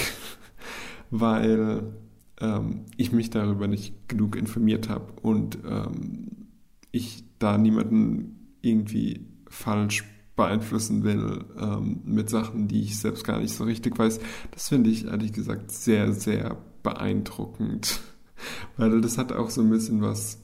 weil 1.11 1.93
ähm, 2.39 2.85
ich 2.97 3.11
mich 3.11 3.29
darüber 3.29 3.67
nicht 3.67 4.07
genug 4.07 4.35
informiert 4.35 4.89
habe 4.89 5.13
und 5.21 5.59
ähm, 5.67 6.47
ich 6.91 7.23
da 7.39 7.57
niemanden 7.57 8.55
irgendwie 8.61 9.25
falsch 9.47 10.03
beeinflussen 10.35 11.03
will 11.03 11.45
ähm, 11.59 12.01
mit 12.05 12.29
Sachen, 12.29 12.67
die 12.67 12.81
ich 12.81 12.99
selbst 12.99 13.23
gar 13.23 13.39
nicht 13.39 13.53
so 13.53 13.63
richtig 13.65 13.97
weiß. 13.97 14.19
Das 14.51 14.69
finde 14.69 14.89
ich 14.89 15.05
ehrlich 15.05 15.33
gesagt 15.33 15.71
sehr, 15.71 16.13
sehr 16.13 16.57
beeindruckend, 16.81 17.99
weil 18.77 19.01
das 19.01 19.17
hat 19.17 19.31
auch 19.31 19.49
so 19.49 19.61
ein 19.61 19.69
bisschen 19.69 20.01
was 20.01 20.39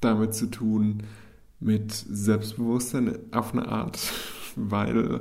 damit 0.00 0.34
zu 0.34 0.50
tun 0.50 1.02
mit 1.60 1.92
Selbstbewusstsein 1.92 3.18
auf 3.32 3.52
eine 3.52 3.68
Art, 3.68 3.98
weil 4.56 5.20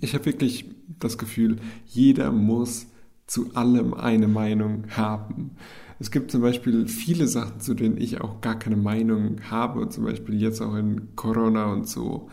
ich 0.00 0.14
habe 0.14 0.26
wirklich 0.26 0.66
das 0.98 1.18
Gefühl, 1.18 1.58
jeder 1.86 2.32
muss 2.32 2.86
zu 3.26 3.54
allem 3.54 3.94
eine 3.94 4.28
Meinung 4.28 4.84
haben. 4.90 5.52
Es 5.98 6.10
gibt 6.10 6.30
zum 6.30 6.42
Beispiel 6.42 6.88
viele 6.88 7.26
Sachen, 7.26 7.60
zu 7.60 7.74
denen 7.74 7.96
ich 7.96 8.20
auch 8.20 8.40
gar 8.40 8.58
keine 8.58 8.76
Meinung 8.76 9.40
habe, 9.50 9.88
zum 9.88 10.04
Beispiel 10.04 10.40
jetzt 10.40 10.60
auch 10.60 10.74
in 10.74 11.14
Corona 11.16 11.72
und 11.72 11.88
so. 11.88 12.28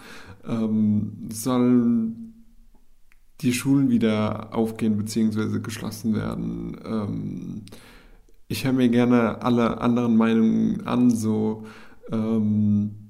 Ähm, 0.48 1.30
sollen 1.32 2.46
die 3.41 3.53
Schulen 3.53 3.89
wieder 3.89 4.56
aufgehen 4.56 4.98
bzw. 4.98 5.60
geschlossen 5.60 6.15
werden? 6.15 6.77
Ähm, 6.84 7.62
ich 8.48 8.65
höre 8.65 8.74
mir 8.74 8.89
gerne 8.89 9.41
alle 9.41 9.80
anderen 9.80 10.18
Meinungen 10.18 10.86
an, 10.86 11.10
so 11.10 11.65
ähm, 12.12 13.01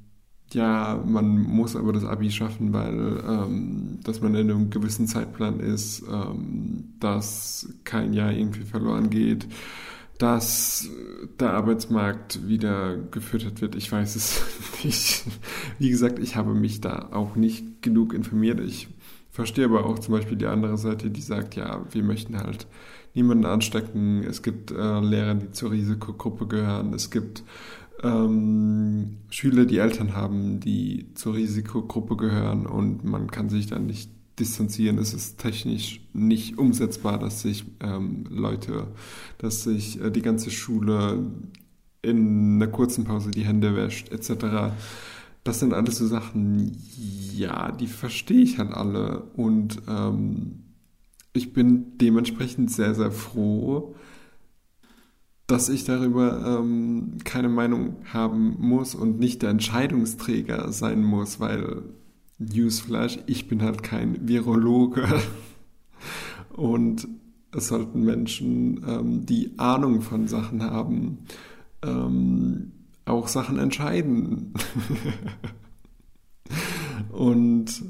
ja, 0.53 1.01
man 1.05 1.41
muss 1.41 1.75
aber 1.75 1.93
das 1.93 2.03
Abi 2.03 2.29
schaffen, 2.29 2.73
weil 2.73 3.23
ähm, 3.27 3.99
dass 4.03 4.21
man 4.21 4.35
in 4.35 4.51
einem 4.51 4.69
gewissen 4.69 5.07
Zeitplan 5.07 5.59
ist, 5.59 6.03
ähm, 6.11 6.93
dass 6.99 7.73
kein 7.83 8.13
Jahr 8.13 8.31
irgendwie 8.31 8.63
verloren 8.63 9.09
geht, 9.09 9.47
dass 10.21 10.87
der 11.39 11.53
Arbeitsmarkt 11.53 12.47
wieder 12.47 12.95
gefüttert 12.95 13.61
wird. 13.61 13.75
Ich 13.75 13.91
weiß 13.91 14.15
es 14.15 14.43
nicht. 14.83 15.23
Wie 15.79 15.89
gesagt, 15.89 16.19
ich 16.19 16.35
habe 16.35 16.53
mich 16.53 16.79
da 16.79 17.09
auch 17.11 17.35
nicht 17.35 17.81
genug 17.81 18.13
informiert. 18.13 18.59
Ich 18.59 18.87
verstehe 19.31 19.65
aber 19.65 19.85
auch 19.85 19.97
zum 19.97 20.13
Beispiel 20.13 20.37
die 20.37 20.45
andere 20.45 20.77
Seite, 20.77 21.09
die 21.09 21.21
sagt, 21.21 21.55
ja, 21.55 21.83
wir 21.89 22.03
möchten 22.03 22.37
halt 22.37 22.67
niemanden 23.15 23.45
anstecken. 23.45 24.23
Es 24.23 24.43
gibt 24.43 24.69
äh, 24.69 24.99
Lehrer, 24.99 25.33
die 25.33 25.51
zur 25.53 25.71
Risikogruppe 25.71 26.45
gehören. 26.45 26.93
Es 26.93 27.09
gibt 27.09 27.43
ähm, 28.03 29.17
Schüler, 29.31 29.65
die 29.65 29.79
Eltern 29.79 30.15
haben, 30.15 30.59
die 30.59 31.07
zur 31.15 31.33
Risikogruppe 31.33 32.15
gehören 32.15 32.67
und 32.67 33.03
man 33.03 33.31
kann 33.31 33.49
sich 33.49 33.65
dann 33.65 33.87
nicht 33.87 34.11
distanzieren. 34.41 34.97
Es 34.97 35.13
ist 35.13 35.37
technisch 35.37 36.01
nicht 36.13 36.57
umsetzbar, 36.57 37.17
dass 37.17 37.41
sich 37.41 37.63
ähm, 37.79 38.25
Leute, 38.29 38.87
dass 39.37 39.63
sich 39.63 40.01
äh, 40.01 40.11
die 40.11 40.21
ganze 40.21 40.51
Schule 40.51 41.31
in 42.01 42.55
einer 42.55 42.67
kurzen 42.71 43.05
Pause 43.05 43.31
die 43.31 43.45
Hände 43.45 43.75
wäscht, 43.75 44.11
etc. 44.11 44.73
Das 45.43 45.59
sind 45.59 45.73
alles 45.73 45.97
so 45.97 46.07
Sachen, 46.07 46.77
ja, 47.33 47.71
die 47.71 47.87
verstehe 47.87 48.41
ich 48.41 48.57
halt 48.57 48.71
alle 48.71 49.21
und 49.35 49.81
ähm, 49.87 50.63
ich 51.33 51.53
bin 51.53 51.97
dementsprechend 51.97 52.71
sehr, 52.71 52.93
sehr 52.93 53.11
froh, 53.11 53.95
dass 55.47 55.69
ich 55.69 55.83
darüber 55.83 56.59
ähm, 56.59 57.17
keine 57.23 57.49
Meinung 57.49 57.97
haben 58.11 58.55
muss 58.59 58.95
und 58.95 59.19
nicht 59.19 59.41
der 59.41 59.49
Entscheidungsträger 59.49 60.71
sein 60.71 61.03
muss, 61.03 61.39
weil 61.39 61.83
Newsflash, 62.41 63.19
ich 63.27 63.47
bin 63.47 63.61
halt 63.61 63.83
kein 63.83 64.27
Virologe. 64.27 65.07
und 66.49 67.07
es 67.53 67.67
sollten 67.67 68.03
Menschen, 68.03 68.83
ähm, 68.87 69.25
die 69.25 69.51
Ahnung 69.57 70.01
von 70.01 70.27
Sachen 70.27 70.63
haben, 70.63 71.19
ähm, 71.83 72.71
auch 73.05 73.27
Sachen 73.27 73.59
entscheiden. 73.59 74.53
und 77.11 77.83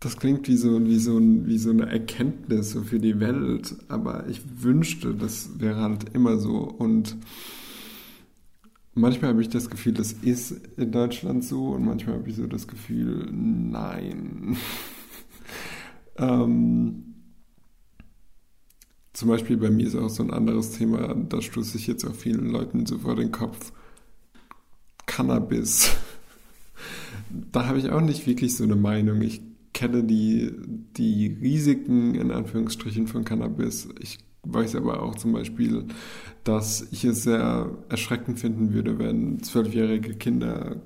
das 0.00 0.16
klingt 0.16 0.48
wie 0.48 0.56
so, 0.56 0.84
wie, 0.86 0.98
so, 0.98 1.20
wie 1.20 1.58
so 1.58 1.70
eine 1.70 1.86
Erkenntnis 1.86 2.76
für 2.84 2.98
die 2.98 3.20
Welt, 3.20 3.76
aber 3.88 4.28
ich 4.28 4.40
wünschte, 4.62 5.14
das 5.14 5.60
wäre 5.60 5.80
halt 5.80 6.14
immer 6.14 6.38
so. 6.38 6.58
Und 6.58 7.16
manchmal 8.94 9.30
habe 9.30 9.42
ich 9.42 9.48
das 9.48 9.70
Gefühl, 9.70 9.92
das 9.92 10.12
ist 10.12 10.52
in 10.76 10.92
Deutschland 10.92 11.44
so 11.44 11.70
und 11.70 11.84
manchmal 11.84 12.16
habe 12.16 12.28
ich 12.28 12.36
so 12.36 12.46
das 12.46 12.66
Gefühl, 12.66 13.28
nein. 13.30 14.56
ähm, 16.18 17.14
zum 19.12 19.28
Beispiel 19.28 19.56
bei 19.56 19.70
mir 19.70 19.86
ist 19.86 19.96
auch 19.96 20.08
so 20.08 20.22
ein 20.22 20.32
anderes 20.32 20.72
Thema, 20.72 21.14
da 21.14 21.42
stoße 21.42 21.76
ich 21.76 21.86
jetzt 21.86 22.04
auch 22.04 22.14
vielen 22.14 22.50
Leuten 22.50 22.86
so 22.86 22.98
vor 22.98 23.16
den 23.16 23.32
Kopf. 23.32 23.72
Cannabis. 25.06 25.90
da 27.52 27.66
habe 27.66 27.78
ich 27.78 27.90
auch 27.90 28.00
nicht 28.00 28.26
wirklich 28.26 28.56
so 28.56 28.64
eine 28.64 28.76
Meinung. 28.76 29.20
Ich 29.22 29.42
kenne 29.72 30.04
die, 30.04 30.52
die 30.96 31.38
Risiken 31.40 32.14
in 32.14 32.30
Anführungsstrichen 32.30 33.08
von 33.08 33.24
Cannabis. 33.24 33.88
Ich 33.98 34.18
weiß 34.42 34.74
aber 34.76 35.02
auch 35.02 35.14
zum 35.16 35.32
Beispiel, 35.32 35.86
dass 36.44 36.88
ich 36.90 37.04
es 37.04 37.22
sehr 37.24 37.70
erschreckend 37.88 38.38
finden 38.38 38.72
würde, 38.72 38.98
wenn 38.98 39.42
zwölfjährige 39.42 40.14
Kinder 40.14 40.76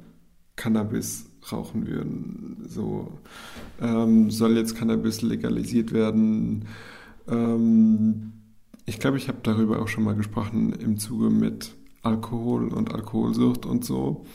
Cannabis 0.57 1.31
rauchen 1.51 1.87
würden. 1.87 2.65
So 2.67 3.19
ähm, 3.81 4.31
soll 4.31 4.57
jetzt 4.57 4.77
Cannabis 4.77 5.23
legalisiert 5.23 5.93
werden. 5.93 6.67
Ähm, 7.29 8.33
ich 8.87 8.99
glaube, 8.99 9.17
ich 9.17 9.29
habe 9.29 9.39
darüber 9.43 9.81
auch 9.81 9.89
schon 9.89 10.05
mal 10.05 10.15
gesprochen 10.15 10.73
im 10.73 10.99
Zuge 10.99 11.31
mit 11.31 11.75
Alkohol 12.03 12.69
und 12.69 12.93
Alkoholsucht 12.93 13.67
und 13.67 13.85
so. 13.85 14.27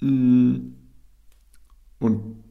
Mm. 0.00 0.74
Und 1.98 2.44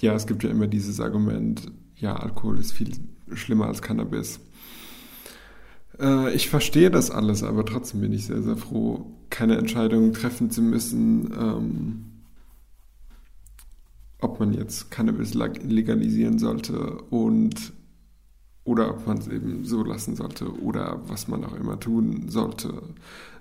ja, 0.00 0.14
es 0.14 0.26
gibt 0.26 0.42
ja 0.44 0.50
immer 0.50 0.66
dieses 0.66 1.00
Argument, 1.00 1.70
ja, 1.96 2.16
Alkohol 2.16 2.58
ist 2.58 2.72
viel 2.72 2.92
schlimmer 3.34 3.66
als 3.66 3.82
Cannabis. 3.82 4.40
Äh, 6.00 6.34
ich 6.34 6.48
verstehe 6.48 6.90
das 6.90 7.10
alles, 7.10 7.42
aber 7.42 7.64
trotzdem 7.64 8.00
bin 8.00 8.12
ich 8.12 8.26
sehr, 8.26 8.42
sehr 8.42 8.56
froh, 8.56 9.06
keine 9.30 9.56
Entscheidung 9.56 10.12
treffen 10.12 10.50
zu 10.50 10.62
müssen, 10.62 11.32
ähm, 11.32 12.04
ob 14.20 14.40
man 14.40 14.52
jetzt 14.52 14.90
Cannabis 14.90 15.34
legalisieren 15.34 16.38
sollte 16.38 16.98
und 17.10 17.72
oder 18.64 18.90
ob 18.90 19.06
man 19.06 19.18
es 19.18 19.28
eben 19.28 19.64
so 19.64 19.82
lassen 19.82 20.14
sollte 20.14 20.52
oder 20.60 21.00
was 21.06 21.28
man 21.28 21.44
auch 21.44 21.54
immer 21.54 21.80
tun 21.80 22.28
sollte. 22.28 22.82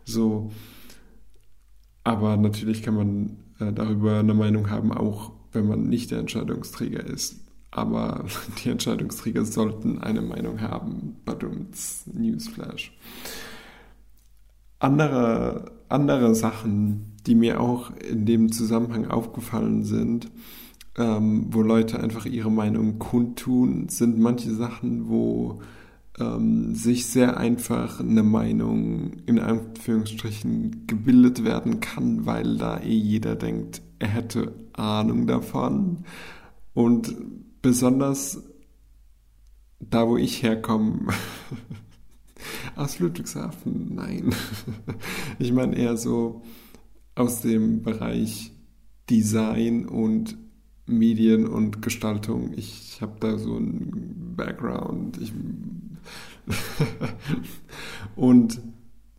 So. 0.06 0.52
Aber 2.04 2.38
natürlich 2.38 2.82
kann 2.82 2.96
man 2.96 3.38
äh, 3.60 3.74
darüber 3.74 4.20
eine 4.20 4.34
Meinung 4.34 4.70
haben, 4.70 4.94
auch 4.94 5.34
wenn 5.52 5.68
man 5.68 5.90
nicht 5.90 6.12
der 6.12 6.20
Entscheidungsträger 6.20 7.06
ist. 7.06 7.47
Aber 7.72 8.26
die 8.64 8.70
Entscheidungsträger 8.70 9.46
sollten 9.46 10.00
eine 10.00 10.22
Meinung 10.22 10.62
haben. 10.62 11.18
Badums, 11.26 12.06
Newsflash. 12.14 12.92
Andere, 14.80 15.72
andere 15.90 16.36
Sachen, 16.36 17.16
die 17.26 17.36
mir 17.36 17.60
auch 17.60 17.92
in 17.98 18.26
dem 18.26 18.52
Zusammenhang 18.52 19.08
aufgefallen 19.08 19.84
sind, 19.84 20.30
ähm, 20.98 21.48
wo 21.50 21.62
Leute 21.62 22.00
einfach 22.00 22.26
ihre 22.26 22.52
Meinung 22.52 23.00
kundtun, 23.00 23.90
sind 23.90 24.20
manche 24.20 24.52
Sachen, 24.54 25.10
wo 25.10 25.62
ähm, 26.20 26.74
sich 26.74 27.06
sehr 27.06 27.38
einfach 27.38 28.00
eine 28.00 28.24
Meinung 28.24 29.14
in 29.26 29.40
Anführungsstrichen 29.40 30.88
gebildet 30.88 31.44
werden 31.44 31.80
kann, 31.80 32.26
weil 32.26 32.58
da 32.58 32.80
eh 32.80 32.96
jeder 32.96 33.36
denkt, 33.36 33.82
er 34.00 34.10
hätte 34.10 34.54
Ahnung 34.74 35.28
davon. 35.28 36.00
Und 36.74 37.16
besonders 37.68 38.42
da, 39.82 40.08
wo 40.08 40.16
ich 40.16 40.42
herkomme, 40.42 41.14
Aus 42.78 43.00
Ludwigshafen, 43.00 43.94
nein. 43.94 44.34
Ich 45.40 45.52
meine 45.52 45.76
eher 45.76 45.98
so 45.98 46.44
aus 47.16 47.42
dem 47.42 47.82
Bereich 47.82 48.54
Design 49.10 49.86
und 49.86 50.38
Medien 50.86 51.46
und 51.46 51.82
Gestaltung. 51.82 52.54
Ich 52.56 53.02
habe 53.02 53.18
da 53.20 53.38
so 53.38 53.58
einen 53.58 54.34
Background. 54.38 55.20
Und 58.16 58.62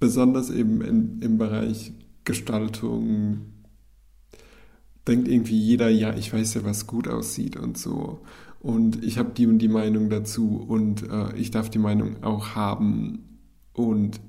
besonders 0.01 0.49
eben 0.49 0.81
in, 0.81 1.21
im 1.21 1.37
Bereich 1.37 1.93
Gestaltung 2.25 3.58
denkt 5.09 5.29
irgendwie 5.29 5.59
jeder, 5.59 5.89
ja, 5.89 6.15
ich 6.15 6.33
weiß 6.33 6.55
ja, 6.55 6.65
was 6.65 6.87
gut 6.87 7.09
aussieht 7.09 7.57
und 7.57 7.79
so. 7.79 8.21
Und 8.61 9.03
ich 9.05 9.19
habe 9.19 9.31
die 9.31 9.47
und 9.47 9.59
die 9.59 9.69
Meinung 9.69 10.11
dazu 10.11 10.65
und 10.69 11.09
äh, 11.09 11.35
ich 11.37 11.51
darf 11.51 11.71
die 11.71 11.79
Meinung 11.79 12.23
auch 12.23 12.55
haben. 12.55 13.41
Und 13.73 14.21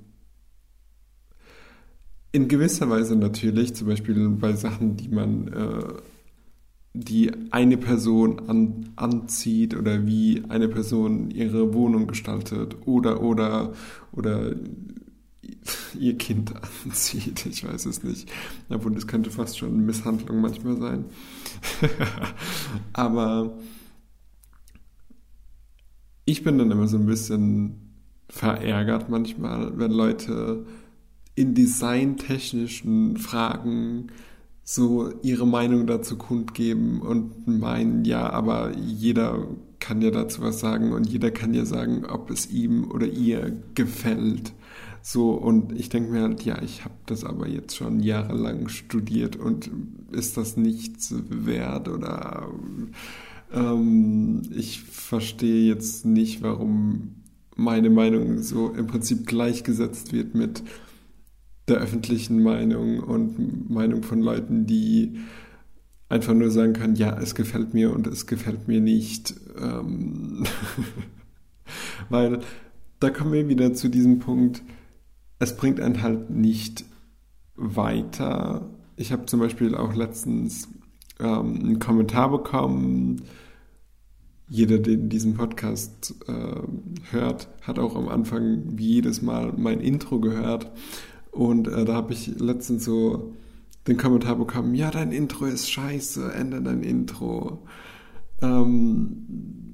in 2.31 2.47
gewisser 2.47 2.89
Weise 2.89 3.15
natürlich, 3.15 3.73
zum 3.73 3.87
Beispiel 3.87 4.29
bei 4.29 4.53
Sachen, 4.53 4.97
die 4.97 5.09
man, 5.09 5.47
äh, 5.47 5.93
die 6.93 7.31
eine 7.51 7.77
Person 7.77 8.47
an, 8.47 8.89
anzieht 8.95 9.75
oder 9.75 10.05
wie 10.05 10.43
eine 10.49 10.67
Person 10.67 11.31
ihre 11.31 11.73
Wohnung 11.73 12.07
gestaltet 12.07 12.75
oder 12.85 13.21
oder 13.21 13.73
oder 14.11 14.53
ihr 15.99 16.17
Kind 16.17 16.53
anzieht. 16.85 17.45
Ich 17.45 17.63
weiß 17.63 17.85
es 17.85 18.03
nicht. 18.03 18.29
Obwohl, 18.69 18.93
das 18.93 19.07
könnte 19.07 19.31
fast 19.31 19.57
schon 19.57 19.85
Misshandlung 19.85 20.41
manchmal 20.41 20.77
sein. 20.77 21.05
Aber 22.93 23.57
ich 26.25 26.43
bin 26.43 26.57
dann 26.57 26.71
immer 26.71 26.87
so 26.87 26.97
ein 26.97 27.05
bisschen 27.05 27.89
verärgert 28.29 29.09
manchmal, 29.09 29.77
wenn 29.79 29.91
Leute 29.91 30.65
in 31.33 31.55
designtechnischen 31.55 33.17
Fragen 33.17 34.11
so 34.63 35.11
ihre 35.23 35.47
Meinung 35.47 35.87
dazu 35.87 36.15
kundgeben 36.15 37.01
und 37.01 37.47
meinen, 37.47 38.05
ja, 38.05 38.29
aber 38.29 38.77
jeder 38.77 39.47
kann 39.79 40.01
ja 40.01 40.11
dazu 40.11 40.43
was 40.43 40.59
sagen 40.59 40.91
und 40.91 41.09
jeder 41.09 41.31
kann 41.31 41.55
ja 41.55 41.65
sagen, 41.65 42.05
ob 42.05 42.29
es 42.29 42.51
ihm 42.51 42.91
oder 42.91 43.07
ihr 43.07 43.51
gefällt. 43.73 44.53
So, 45.01 45.31
und 45.31 45.71
ich 45.71 45.89
denke 45.89 46.11
mir 46.11 46.21
halt, 46.21 46.43
ja, 46.43 46.61
ich 46.61 46.83
habe 46.83 46.95
das 47.05 47.23
aber 47.23 47.47
jetzt 47.47 47.75
schon 47.75 47.99
jahrelang 48.01 48.67
studiert 48.67 49.35
und 49.35 49.69
ist 50.11 50.37
das 50.37 50.57
nichts 50.57 51.13
wert 51.29 51.87
oder 51.87 52.49
ähm, 53.53 54.41
ich 54.53 54.81
verstehe 54.81 55.67
jetzt 55.67 56.05
nicht, 56.05 56.41
warum 56.41 57.15
meine 57.55 57.89
Meinung 57.89 58.41
so 58.41 58.69
im 58.69 58.87
Prinzip 58.87 59.25
gleichgesetzt 59.25 60.13
wird 60.13 60.35
mit 60.35 60.63
der 61.67 61.77
öffentlichen 61.77 62.41
Meinung 62.41 62.99
und 62.99 63.69
Meinung 63.69 64.03
von 64.03 64.21
Leuten, 64.21 64.65
die 64.65 65.19
einfach 66.07 66.33
nur 66.33 66.49
sagen 66.49 66.73
können, 66.73 66.95
ja, 66.95 67.17
es 67.19 67.35
gefällt 67.35 67.73
mir 67.73 67.93
und 67.93 68.07
es 68.07 68.25
gefällt 68.25 68.67
mir 68.67 68.81
nicht. 68.81 69.35
Ähm 69.59 70.45
Weil 72.09 72.39
da 72.99 73.11
kommen 73.11 73.33
wir 73.33 73.47
wieder 73.47 73.73
zu 73.73 73.89
diesem 73.89 74.19
Punkt, 74.19 74.63
es 75.39 75.55
bringt 75.55 75.79
einen 75.79 76.01
halt 76.01 76.29
nicht 76.29 76.85
weiter. 77.55 78.69
Ich 78.95 79.11
habe 79.11 79.25
zum 79.25 79.39
Beispiel 79.39 79.75
auch 79.75 79.95
letztens 79.95 80.67
ähm, 81.19 81.55
einen 81.55 81.79
Kommentar 81.79 82.29
bekommen. 82.29 83.23
Jeder, 84.47 84.79
der 84.79 84.95
diesen 84.95 85.35
Podcast 85.35 86.15
äh, 86.27 86.61
hört, 87.11 87.49
hat 87.61 87.79
auch 87.79 87.95
am 87.95 88.09
Anfang 88.09 88.77
wie 88.77 88.95
jedes 88.95 89.21
Mal 89.21 89.53
mein 89.55 89.79
Intro 89.79 90.19
gehört. 90.19 90.71
Und 91.31 91.67
äh, 91.67 91.85
da 91.85 91.93
habe 91.93 92.13
ich 92.13 92.39
letztens 92.39 92.83
so 92.83 93.33
den 93.87 93.97
Kommentar 93.97 94.35
bekommen, 94.35 94.75
ja, 94.75 94.91
dein 94.91 95.11
Intro 95.11 95.45
ist 95.45 95.71
scheiße, 95.71 96.33
ändere 96.33 96.63
dein 96.63 96.83
Intro. 96.83 97.65
Ähm, 98.41 99.68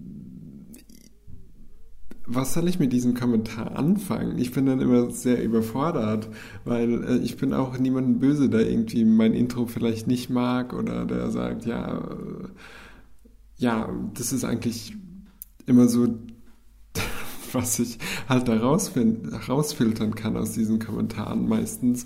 was 2.27 2.53
soll 2.53 2.67
ich 2.67 2.79
mit 2.79 2.91
diesem 2.91 3.13
Kommentar 3.13 3.75
anfangen? 3.75 4.37
Ich 4.37 4.51
bin 4.51 4.65
dann 4.65 4.81
immer 4.81 5.11
sehr 5.11 5.43
überfordert, 5.43 6.29
weil 6.63 7.03
äh, 7.03 7.17
ich 7.17 7.37
bin 7.37 7.53
auch 7.53 7.77
niemandem 7.77 8.19
böse, 8.19 8.49
der 8.49 8.69
irgendwie 8.69 9.05
mein 9.05 9.33
Intro 9.33 9.67
vielleicht 9.67 10.07
nicht 10.07 10.29
mag 10.29 10.73
oder 10.73 11.05
der 11.05 11.29
sagt, 11.31 11.65
ja, 11.65 11.97
äh, 11.99 12.47
ja, 13.57 13.89
das 14.13 14.33
ist 14.33 14.43
eigentlich 14.43 14.95
immer 15.65 15.87
so, 15.87 16.07
was 17.51 17.79
ich 17.79 17.99
halt 18.27 18.47
da 18.47 18.57
rausfiltern 18.57 20.15
kann 20.15 20.35
aus 20.37 20.51
diesen 20.53 20.79
Kommentaren 20.79 21.47
meistens. 21.47 22.05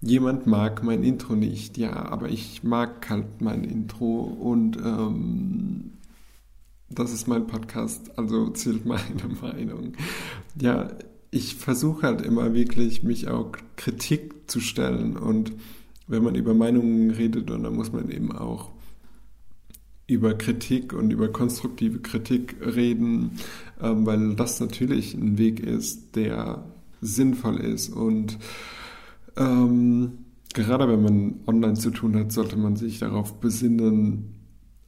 Jemand 0.00 0.46
mag 0.46 0.82
mein 0.84 1.02
Intro 1.02 1.34
nicht, 1.34 1.78
ja, 1.78 1.92
aber 1.92 2.28
ich 2.28 2.62
mag 2.62 3.08
halt 3.10 3.40
mein 3.40 3.64
Intro 3.64 4.20
und 4.20 4.76
ähm, 4.76 5.92
das 6.88 7.12
ist 7.12 7.26
mein 7.26 7.46
Podcast, 7.46 8.18
also 8.18 8.50
zählt 8.50 8.86
meine 8.86 9.04
Meinung. 9.42 9.92
Ja, 10.60 10.88
ich 11.30 11.56
versuche 11.56 12.06
halt 12.06 12.22
immer 12.22 12.54
wirklich, 12.54 13.02
mich 13.02 13.28
auch 13.28 13.52
Kritik 13.76 14.50
zu 14.50 14.60
stellen 14.60 15.16
und 15.16 15.52
wenn 16.08 16.22
man 16.22 16.36
über 16.36 16.54
Meinungen 16.54 17.10
redet, 17.10 17.50
dann 17.50 17.62
muss 17.74 17.92
man 17.92 18.10
eben 18.10 18.30
auch 18.30 18.70
über 20.06 20.34
Kritik 20.34 20.92
und 20.92 21.10
über 21.10 21.28
konstruktive 21.28 21.98
Kritik 21.98 22.56
reden, 22.60 23.32
ähm, 23.82 24.06
weil 24.06 24.36
das 24.36 24.60
natürlich 24.60 25.14
ein 25.14 25.36
Weg 25.36 25.58
ist, 25.58 26.14
der 26.14 26.64
sinnvoll 27.00 27.58
ist 27.58 27.88
und 27.88 28.38
ähm, 29.36 30.12
gerade 30.54 30.88
wenn 30.88 31.02
man 31.02 31.34
online 31.46 31.74
zu 31.74 31.90
tun 31.90 32.16
hat, 32.16 32.32
sollte 32.32 32.56
man 32.56 32.76
sich 32.76 33.00
darauf 33.00 33.40
besinnen, 33.40 34.32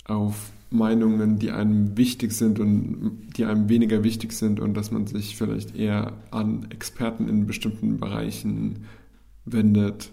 auf 0.04 0.52
Meinungen, 0.70 1.38
die 1.38 1.50
einem 1.50 1.96
wichtig 1.96 2.33
sind 2.33 2.59
und 2.59 3.31
die 3.37 3.44
einem 3.44 3.68
weniger 3.68 4.04
wichtig 4.04 4.33
sind 4.33 4.61
und 4.61 4.74
dass 4.74 4.90
man 4.90 5.07
sich 5.07 5.37
vielleicht 5.37 5.74
eher 5.74 6.12
an 6.31 6.70
Experten 6.70 7.28
in 7.28 7.46
bestimmten 7.46 7.98
Bereichen 7.98 8.85
wendet, 9.46 10.12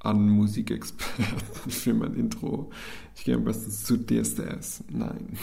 an 0.00 0.28
Musikexperten 0.28 1.70
für 1.70 1.94
mein 1.94 2.14
Intro. 2.14 2.70
Ich 3.16 3.24
gehe 3.24 3.34
am 3.34 3.44
besten 3.44 3.70
zu 3.72 3.96
DSDS. 3.96 4.84
Nein. 4.90 5.36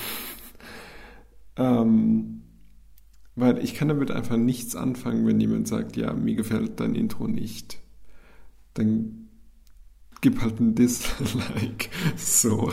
ähm, 1.58 2.44
weil 3.36 3.64
ich 3.64 3.74
kann 3.74 3.88
damit 3.90 4.12
einfach 4.12 4.38
nichts 4.38 4.76
anfangen, 4.76 5.26
wenn 5.26 5.42
jemand 5.42 5.68
sagt, 5.68 5.98
ja, 5.98 6.14
mir 6.14 6.36
gefällt 6.36 6.80
dein 6.80 6.96
Intro 6.96 7.28
nicht. 7.28 7.80
Dann 8.74 9.28
gib 10.22 10.42
halt 10.42 10.60
ein 10.60 10.76
Dislike. 10.76 11.90
So. 12.16 12.72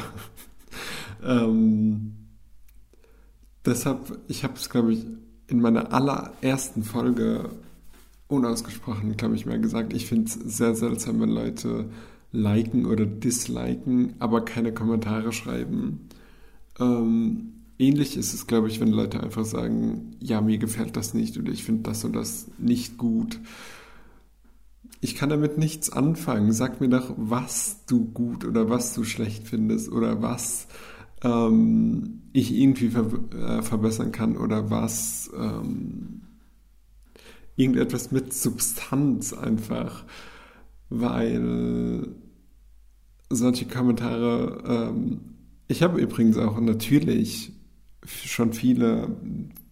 Ähm, 1.25 2.15
deshalb, 3.65 4.19
ich 4.29 4.45
habe 4.45 4.55
es, 4.55 4.71
glaube 4.71 4.93
ich, 4.93 5.07
in 5.47 5.61
meiner 5.61 5.93
allerersten 5.93 6.83
Folge 6.83 7.51
unausgesprochen, 8.29 9.17
glaube 9.17 9.35
ich, 9.35 9.47
mal 9.47 9.61
gesagt, 9.61 9.93
ich 9.93 10.07
finde 10.07 10.27
es 10.27 10.35
sehr 10.35 10.75
seltsam, 10.75 11.21
wenn 11.21 11.31
Leute 11.31 11.91
liken 12.33 12.87
oder 12.87 13.05
disliken, 13.07 14.15
aber 14.21 14.45
keine 14.45 14.73
Kommentare 14.73 15.33
schreiben. 15.33 16.09
Ähm, 16.79 17.55
ähnlich 17.79 18.17
ist 18.17 18.33
es, 18.33 18.47
glaube 18.47 18.69
ich, 18.69 18.81
wenn 18.81 18.93
Leute 18.93 19.21
einfach 19.21 19.45
sagen, 19.45 20.17
ja, 20.21 20.41
mir 20.41 20.59
gefällt 20.59 20.97
das 20.97 21.13
nicht 21.13 21.37
oder 21.39 21.51
ich 21.51 21.65
finde 21.65 21.83
das 21.83 22.05
und 22.05 22.15
das 22.15 22.47
nicht 22.59 22.99
gut. 22.99 23.41
Ich 25.01 25.17
kann 25.17 25.31
damit 25.31 25.59
nichts 25.59 25.91
anfangen. 25.91 26.53
Sag 26.53 26.81
mir 26.81 26.89
doch, 26.89 27.15
was 27.17 27.85
du 27.87 28.05
gut 28.05 28.45
oder 28.45 28.69
was 28.69 28.95
du 28.95 29.03
schlecht 29.03 29.49
findest 29.49 29.91
oder 29.91 30.23
was 30.23 30.69
ähm, 31.23 32.23
ich 32.33 32.55
irgendwie 32.55 32.89
ver 32.89 33.07
äh, 33.35 33.63
verbessern 33.63 34.13
kann 34.13 34.37
oder 34.37 34.71
was 34.71 35.31
ähm, 35.37 36.23
irgendetwas 37.57 38.11
mit 38.11 38.33
Substanz 38.33 39.33
einfach, 39.33 40.05
weil 40.89 42.09
solche 43.29 43.67
Kommentare, 43.67 44.63
ähm, 44.67 45.21
ich 45.69 45.83
habe 45.83 46.01
übrigens 46.01 46.37
auch 46.37 46.61
natürlich 46.61 47.53
schon 48.05 48.53
viele 48.53 49.17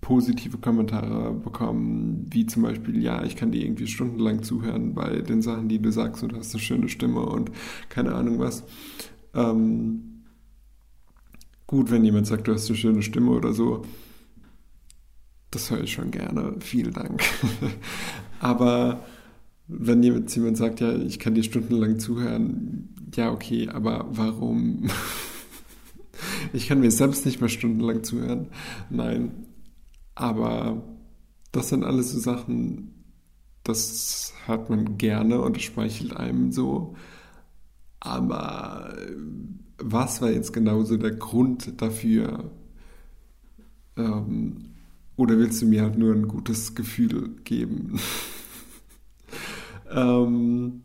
positive 0.01 0.59
Kommentare 0.59 1.35
bekommen, 1.35 2.27
wie 2.31 2.47
zum 2.47 2.63
Beispiel, 2.63 3.03
ja, 3.03 3.25
ich 3.25 3.37
kann 3.37 3.51
dir 3.51 3.63
irgendwie 3.63 3.87
stundenlang 3.87 4.43
zuhören 4.43 4.95
bei 4.95 5.21
den 5.23 5.43
Sachen, 5.43 5.69
die 5.69 5.81
du 5.81 5.91
sagst 5.91 6.23
und 6.23 6.33
du 6.33 6.37
hast 6.37 6.55
eine 6.55 6.63
schöne 6.63 6.89
Stimme 6.89 7.21
und 7.21 7.51
keine 7.89 8.15
Ahnung 8.15 8.39
was. 8.39 8.65
Ähm, 9.35 10.18
gut, 11.69 11.93
wenn 11.93 12.05
jemand 12.05 12.27
sagt, 12.27 12.49
du 12.49 12.53
hast 12.53 12.69
eine 12.69 12.77
schöne 12.77 13.03
Stimme 13.03 13.31
oder 13.31 13.53
so. 13.53 13.85
Das 15.53 15.71
höre 15.71 15.85
ich 15.85 15.93
schon 15.93 16.11
gerne. 16.11 16.57
Vielen 16.59 16.93
Dank. 16.93 17.23
aber 18.41 19.05
wenn 19.69 20.03
jemand, 20.03 20.57
sagt, 20.57 20.81
ja, 20.81 20.97
ich 20.97 21.19
kann 21.19 21.35
dir 21.35 21.45
stundenlang 21.45 22.01
zuhören, 22.01 22.97
ja, 23.15 23.31
okay, 23.31 23.69
aber 23.69 24.07
warum? 24.11 24.89
ich 26.53 26.69
kann 26.69 26.81
mir 26.81 26.91
selbst 26.91 27.27
nicht 27.27 27.41
mehr 27.41 27.51
stundenlang 27.51 28.03
zuhören. 28.03 28.49
Nein. 28.91 29.47
Aber 30.15 30.83
das 31.53 31.69
sind 31.69 31.85
alles 31.85 32.11
so 32.11 32.19
Sachen, 32.19 33.05
das 33.63 34.33
hört 34.47 34.71
man 34.71 34.97
gerne 34.97 35.41
und 35.43 35.57
das 35.57 35.63
speichelt 35.63 36.17
einem 36.17 36.51
so. 36.51 36.97
Aber 38.01 38.95
was 39.79 40.21
war 40.21 40.31
jetzt 40.31 40.53
genauso 40.53 40.97
der 40.97 41.13
Grund 41.13 41.81
dafür? 41.81 42.51
Ähm, 43.97 44.71
oder 45.17 45.39
willst 45.39 45.63
du 45.63 45.67
mir 45.67 45.83
halt 45.83 45.99
nur 45.99 46.15
ein 46.15 46.29
gutes 46.29 46.75
Gefühl 46.75 47.37
geben? 47.45 47.99
ähm, 49.91 50.83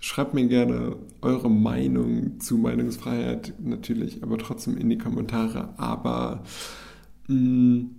schreibt 0.00 0.34
mir 0.34 0.46
gerne 0.46 0.96
eure 1.22 1.50
Meinung 1.50 2.40
zu 2.40 2.58
Meinungsfreiheit 2.58 3.54
natürlich, 3.58 4.22
aber 4.22 4.38
trotzdem 4.38 4.76
in 4.76 4.90
die 4.90 4.98
Kommentare. 4.98 5.78
Aber 5.78 6.44
mh, 7.28 7.36
mm, 7.36 7.90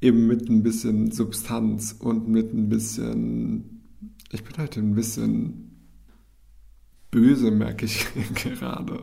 eben 0.00 0.26
mit 0.26 0.48
ein 0.48 0.62
bisschen 0.62 1.10
Substanz 1.10 1.96
und 1.98 2.28
mit 2.28 2.52
ein 2.52 2.68
bisschen, 2.68 3.82
ich 4.30 4.44
bin 4.44 4.56
halt 4.56 4.76
ein 4.76 4.94
bisschen 4.94 5.68
böse, 7.10 7.50
merke 7.50 7.86
ich 7.86 8.06
gerade. 8.34 9.00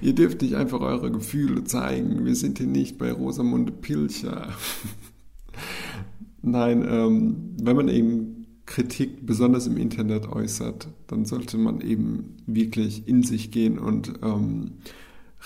Ihr 0.00 0.14
dürft 0.14 0.42
nicht 0.42 0.54
einfach 0.54 0.80
eure 0.80 1.10
Gefühle 1.10 1.64
zeigen. 1.64 2.24
Wir 2.24 2.34
sind 2.34 2.58
hier 2.58 2.66
nicht 2.66 2.98
bei 2.98 3.12
Rosamunde 3.12 3.72
Pilcher. 3.72 4.48
Nein, 6.42 6.84
ähm, 6.88 7.54
wenn 7.60 7.76
man 7.76 7.88
eben 7.88 8.46
Kritik 8.66 9.26
besonders 9.26 9.66
im 9.66 9.76
Internet 9.76 10.26
äußert, 10.28 10.88
dann 11.06 11.24
sollte 11.24 11.58
man 11.58 11.80
eben 11.80 12.36
wirklich 12.46 13.06
in 13.08 13.22
sich 13.22 13.50
gehen 13.50 13.78
und 13.78 14.14
ähm, 14.22 14.72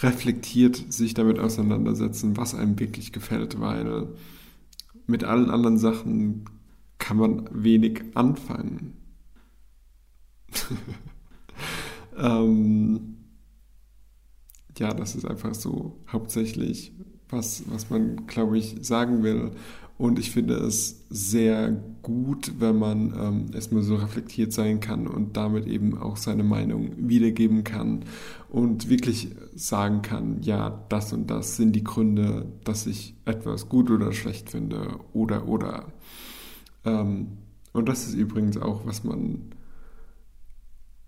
reflektiert 0.03 0.93
sich 0.93 1.15
damit 1.15 1.39
auseinandersetzen, 1.39 2.37
was 2.37 2.55
einem 2.55 2.79
wirklich 2.79 3.13
gefällt, 3.13 3.61
weil 3.61 4.09
mit 5.07 5.25
allen 5.25 5.51
anderen 5.51 5.79
Sachen 5.79 6.45
kann 6.99 7.17
man 7.17 7.49
wenig 7.53 8.03
anfangen. 8.15 8.93
ähm, 12.19 13.17
ja, 14.79 14.95
das 14.95 15.15
ist 15.15 15.25
einfach 15.25 15.55
so 15.55 15.99
hauptsächlich, 16.11 16.93
was, 17.29 17.65
was 17.67 17.91
man, 17.91 18.27
glaube 18.27 18.59
ich, 18.59 18.77
sagen 18.83 19.23
will. 19.23 19.53
Und 19.99 20.21
ich 20.21 20.31
finde 20.31 20.55
es 20.55 21.05
sehr 21.11 21.73
gut, 22.03 22.53
wenn 22.61 22.79
man 22.79 23.13
ähm, 23.19 23.47
erstmal 23.53 23.83
so 23.83 23.97
reflektiert 23.97 24.53
sein 24.53 24.79
kann 24.79 25.09
und 25.09 25.37
damit 25.37 25.67
eben 25.67 25.99
auch 25.99 26.17
seine 26.17 26.45
Meinung 26.45 26.93
wiedergeben 26.97 27.65
kann 27.65 28.05
und 28.49 28.89
wirklich 28.89 29.35
sagen 29.57 30.03
kann, 30.03 30.41
ja, 30.43 30.85
das 30.89 31.13
und 31.13 31.29
das 31.29 31.57
sind 31.57 31.73
die 31.73 31.83
Gründe, 31.83 32.47
dass 32.63 32.87
ich 32.87 33.17
etwas 33.25 33.69
gut 33.69 33.91
oder 33.91 34.13
schlecht 34.13 34.51
finde 34.51 35.01
oder 35.13 35.49
oder. 35.49 35.87
Ähm, 36.85 37.39
und 37.73 37.89
das 37.89 38.07
ist 38.07 38.15
übrigens 38.15 38.57
auch, 38.57 38.87
was 38.87 39.03
man 39.03 39.53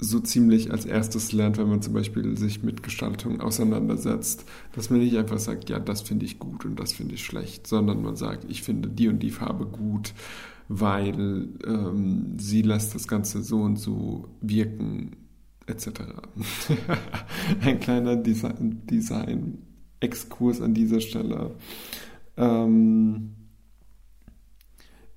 so 0.00 0.20
ziemlich 0.20 0.72
als 0.72 0.86
erstes 0.86 1.32
lernt, 1.32 1.58
wenn 1.58 1.68
man 1.68 1.82
zum 1.82 1.92
Beispiel 1.92 2.38
sich 2.38 2.62
mit 2.62 2.82
Gestaltung 2.82 3.40
auseinandersetzt, 3.40 4.46
dass 4.72 4.90
man 4.90 5.00
nicht 5.00 5.16
einfach 5.16 5.38
sagt, 5.38 5.68
ja, 5.68 5.78
das 5.78 6.00
finde 6.00 6.24
ich 6.24 6.38
gut 6.38 6.64
und 6.64 6.80
das 6.80 6.92
finde 6.92 7.14
ich 7.14 7.24
schlecht, 7.24 7.66
sondern 7.66 8.02
man 8.02 8.16
sagt, 8.16 8.46
ich 8.48 8.62
finde 8.62 8.88
die 8.88 9.08
und 9.08 9.22
die 9.22 9.30
Farbe 9.30 9.66
gut, 9.66 10.14
weil 10.68 11.48
ähm, 11.66 12.38
sie 12.38 12.62
lässt 12.62 12.94
das 12.94 13.08
Ganze 13.08 13.42
so 13.42 13.60
und 13.60 13.76
so 13.76 14.28
wirken, 14.40 15.16
etc. 15.66 15.88
Ein 17.60 17.80
kleiner 17.80 18.16
Design-Exkurs 18.16 20.56
Design 20.56 20.64
an 20.64 20.74
dieser 20.74 21.00
Stelle. 21.00 21.56
Ähm, 22.36 23.34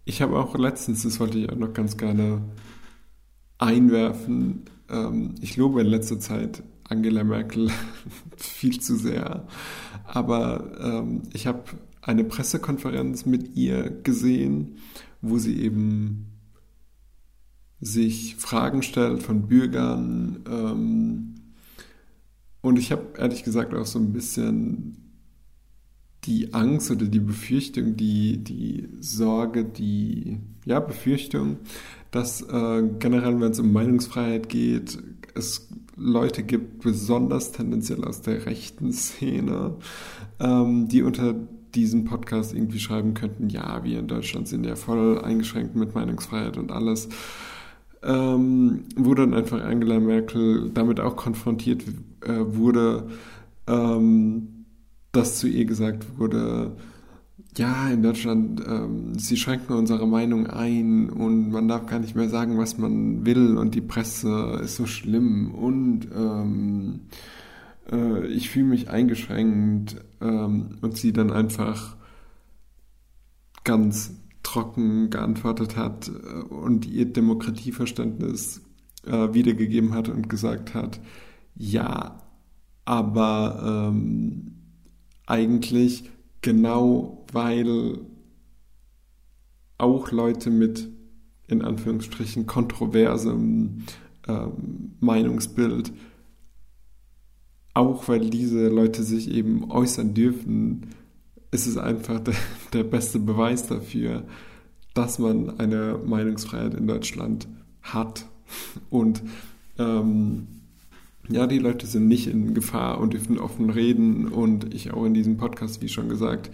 ich 0.05 0.21
habe 0.21 0.37
auch 0.37 0.57
letztens, 0.57 1.03
das 1.03 1.19
wollte 1.19 1.39
ich 1.39 1.49
auch 1.49 1.55
noch 1.55 1.73
ganz 1.73 1.97
gerne 1.97 2.41
einwerfen, 3.57 4.65
ich 5.41 5.57
lobe 5.57 5.81
in 5.81 5.87
letzter 5.87 6.19
Zeit 6.19 6.63
Angela 6.83 7.23
Merkel 7.23 7.69
viel 8.37 8.79
zu 8.79 8.95
sehr. 8.95 9.47
Aber 10.05 10.71
ähm, 10.79 11.23
ich 11.33 11.47
habe 11.47 11.63
eine 12.01 12.23
Pressekonferenz 12.23 13.25
mit 13.25 13.55
ihr 13.55 13.89
gesehen, 13.89 14.77
wo 15.21 15.37
sie 15.37 15.61
eben 15.61 16.27
sich 17.79 18.35
Fragen 18.35 18.81
stellt 18.81 19.23
von 19.23 19.47
Bürgern. 19.47 20.43
Ähm, 20.49 21.35
und 22.61 22.79
ich 22.79 22.91
habe 22.91 23.17
ehrlich 23.17 23.43
gesagt 23.43 23.73
auch 23.73 23.85
so 23.85 23.99
ein 23.99 24.13
bisschen 24.13 25.02
die 26.25 26.53
Angst 26.53 26.89
oder 26.91 27.05
die 27.05 27.19
Befürchtung, 27.19 27.95
die, 27.97 28.37
die 28.37 28.89
Sorge, 28.99 29.65
die 29.65 30.37
ja, 30.65 30.79
Befürchtung, 30.79 31.57
dass 32.11 32.41
äh, 32.41 32.83
generell, 32.99 33.39
wenn 33.41 33.51
es 33.51 33.59
um 33.59 33.73
Meinungsfreiheit 33.73 34.49
geht, 34.49 34.97
es 35.35 35.67
Leute 35.95 36.43
gibt, 36.43 36.81
besonders 36.81 37.51
tendenziell 37.51 38.03
aus 38.03 38.21
der 38.21 38.45
rechten 38.45 38.91
Szene, 38.91 39.75
ähm, 40.39 40.87
die 40.87 41.01
unter 41.03 41.35
diesem 41.75 42.05
Podcast 42.05 42.53
irgendwie 42.53 42.79
schreiben 42.79 43.13
könnten, 43.13 43.49
ja, 43.49 43.83
wir 43.83 43.99
in 43.99 44.07
Deutschland 44.07 44.47
sind 44.47 44.65
ja 44.65 44.75
voll 44.75 45.19
eingeschränkt 45.19 45.75
mit 45.75 45.95
Meinungsfreiheit 45.95 46.57
und 46.57 46.71
alles. 46.71 47.09
Ähm, 48.03 48.83
wo 48.97 49.13
dann 49.13 49.33
einfach 49.33 49.63
Angela 49.63 49.97
Merkel 49.99 50.69
damit 50.73 50.99
auch 50.99 51.15
konfrontiert 51.15 51.83
äh, 52.21 52.33
wurde, 52.37 53.07
ähm, 53.65 54.52
dass 55.13 55.39
zu 55.39 55.47
ihr 55.47 55.65
gesagt 55.65 56.17
wurde, 56.17 56.75
ja, 57.55 57.89
in 57.89 58.01
Deutschland, 58.01 58.61
ähm, 58.67 59.17
sie 59.17 59.37
schränken 59.37 59.75
unsere 59.75 60.07
Meinung 60.07 60.47
ein 60.47 61.09
und 61.09 61.51
man 61.51 61.67
darf 61.67 61.85
gar 61.85 61.99
nicht 61.99 62.15
mehr 62.15 62.29
sagen, 62.29 62.57
was 62.57 62.77
man 62.77 63.25
will 63.25 63.57
und 63.57 63.75
die 63.75 63.81
Presse 63.81 64.59
ist 64.63 64.75
so 64.75 64.87
schlimm 64.87 65.53
und 65.53 66.07
ähm, 66.15 67.01
äh, 67.91 68.25
ich 68.25 68.49
fühle 68.49 68.65
mich 68.65 68.89
eingeschränkt 68.89 69.97
ähm, 70.19 70.79
und 70.81 70.97
sie 70.97 71.13
dann 71.13 71.31
einfach 71.31 71.95
ganz 73.63 74.15
trocken 74.41 75.11
geantwortet 75.11 75.77
hat 75.77 76.09
äh, 76.09 76.43
und 76.51 76.87
ihr 76.87 77.05
Demokratieverständnis 77.05 78.61
äh, 79.05 79.33
wiedergegeben 79.33 79.93
hat 79.93 80.09
und 80.09 80.27
gesagt 80.27 80.73
hat, 80.73 80.99
ja, 81.55 82.19
aber 82.85 83.91
ähm, 83.91 84.62
eigentlich 85.25 86.09
genau 86.41 87.25
weil 87.31 87.99
auch 89.77 90.11
Leute 90.11 90.49
mit 90.49 90.89
in 91.47 91.61
Anführungsstrichen 91.61 92.45
kontroversem 92.45 93.83
ähm, 94.27 94.93
Meinungsbild, 94.99 95.91
auch 97.73 98.07
weil 98.07 98.29
diese 98.29 98.69
Leute 98.69 99.03
sich 99.03 99.29
eben 99.29 99.69
äußern 99.69 100.13
dürfen, 100.13 100.87
ist 101.51 101.67
es 101.67 101.77
einfach 101.77 102.19
der, 102.19 102.35
der 102.73 102.83
beste 102.83 103.19
Beweis 103.19 103.67
dafür, 103.67 104.23
dass 104.93 105.19
man 105.19 105.59
eine 105.59 105.99
Meinungsfreiheit 106.03 106.75
in 106.75 106.87
Deutschland 106.87 107.47
hat. 107.81 108.25
Und 108.89 109.23
ähm, 109.79 110.47
ja, 111.29 111.47
die 111.47 111.59
Leute 111.59 111.87
sind 111.87 112.07
nicht 112.07 112.27
in 112.27 112.53
Gefahr 112.53 112.99
und 112.99 113.13
dürfen 113.13 113.39
offen 113.39 113.69
reden. 113.69 114.27
Und 114.27 114.73
ich 114.73 114.91
auch 114.91 115.05
in 115.05 115.13
diesem 115.13 115.37
Podcast, 115.37 115.81
wie 115.81 115.89
schon 115.89 116.09
gesagt, 116.09 116.51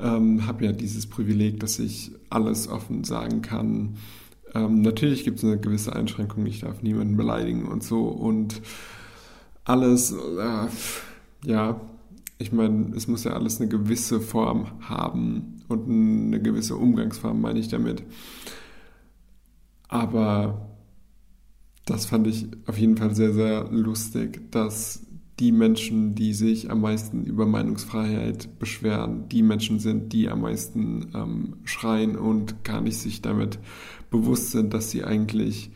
ähm, 0.00 0.46
habe 0.46 0.64
ja 0.64 0.72
dieses 0.72 1.06
Privileg, 1.06 1.60
dass 1.60 1.78
ich 1.78 2.12
alles 2.30 2.68
offen 2.68 3.04
sagen 3.04 3.42
kann. 3.42 3.96
Ähm, 4.54 4.82
natürlich 4.82 5.24
gibt 5.24 5.38
es 5.38 5.44
eine 5.44 5.58
gewisse 5.58 5.94
Einschränkung, 5.94 6.46
ich 6.46 6.60
darf 6.60 6.82
niemanden 6.82 7.16
beleidigen 7.16 7.66
und 7.66 7.82
so. 7.82 8.04
Und 8.04 8.62
alles, 9.64 10.12
äh, 10.12 10.68
ja, 11.44 11.80
ich 12.38 12.52
meine, 12.52 12.92
es 12.94 13.08
muss 13.08 13.24
ja 13.24 13.32
alles 13.32 13.60
eine 13.60 13.68
gewisse 13.68 14.20
Form 14.20 14.66
haben 14.80 15.62
und 15.66 15.88
eine 15.88 16.40
gewisse 16.40 16.76
Umgangsform, 16.76 17.40
meine 17.40 17.58
ich 17.58 17.68
damit. 17.68 18.04
Aber 19.88 20.73
das 21.84 22.06
fand 22.06 22.26
ich 22.26 22.48
auf 22.66 22.78
jeden 22.78 22.96
Fall 22.96 23.14
sehr, 23.14 23.32
sehr 23.32 23.70
lustig, 23.70 24.50
dass 24.50 25.04
die 25.38 25.52
Menschen, 25.52 26.14
die 26.14 26.32
sich 26.32 26.70
am 26.70 26.80
meisten 26.80 27.24
über 27.24 27.44
Meinungsfreiheit 27.44 28.58
beschweren, 28.58 29.28
die 29.28 29.42
Menschen 29.42 29.80
sind, 29.80 30.12
die 30.12 30.28
am 30.28 30.42
meisten 30.42 31.10
ähm, 31.14 31.56
schreien 31.64 32.16
und 32.16 32.62
gar 32.62 32.80
nicht 32.80 32.98
sich 32.98 33.20
damit 33.20 33.58
bewusst 34.10 34.52
sind, 34.52 34.72
dass 34.72 34.90
sie 34.90 35.02
eigentlich 35.04 35.70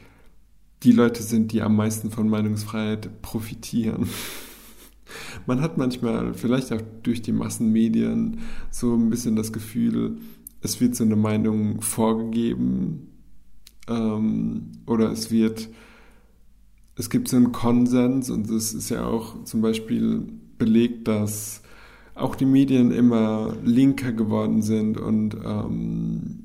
die 0.85 0.93
Leute 0.93 1.25
sind, 1.25 1.51
die 1.51 1.61
am 1.63 1.75
meisten 1.75 2.11
von 2.11 2.29
Meinungsfreiheit 2.29 3.21
profitieren. 3.21 4.09
Man 5.47 5.61
hat 5.61 5.77
manchmal, 5.77 6.35
vielleicht 6.35 6.73
auch 6.73 6.83
durch 7.03 7.21
die 7.21 7.33
Massenmedien, 7.33 8.41
so 8.71 8.95
ein 8.95 9.11
bisschen 9.11 9.35
das 9.35 9.53
Gefühl, 9.53 10.19
es 10.61 10.81
wird 10.81 10.95
so 10.95 11.03
eine 11.03 11.17
Meinung 11.17 11.81
vorgegeben 11.81 13.09
ähm, 13.89 14.73
oder 14.87 15.11
es 15.11 15.31
wird 15.33 15.69
es 16.99 17.11
gibt 17.11 17.29
so 17.29 17.37
einen 17.37 17.53
Konsens 17.53 18.29
und 18.29 18.51
es 18.51 18.75
ist 18.75 18.91
ja 18.91 19.07
auch 19.07 19.45
zum 19.45 19.63
Beispiel 19.63 20.25
belegt, 20.59 21.07
dass 21.07 21.63
auch 22.17 22.35
die 22.35 22.45
Medien 22.45 22.91
immer 22.91 23.55
linker 23.65 24.13
geworden 24.13 24.63
sind 24.63 24.99
und 24.99 25.37
ähm, 25.45 26.45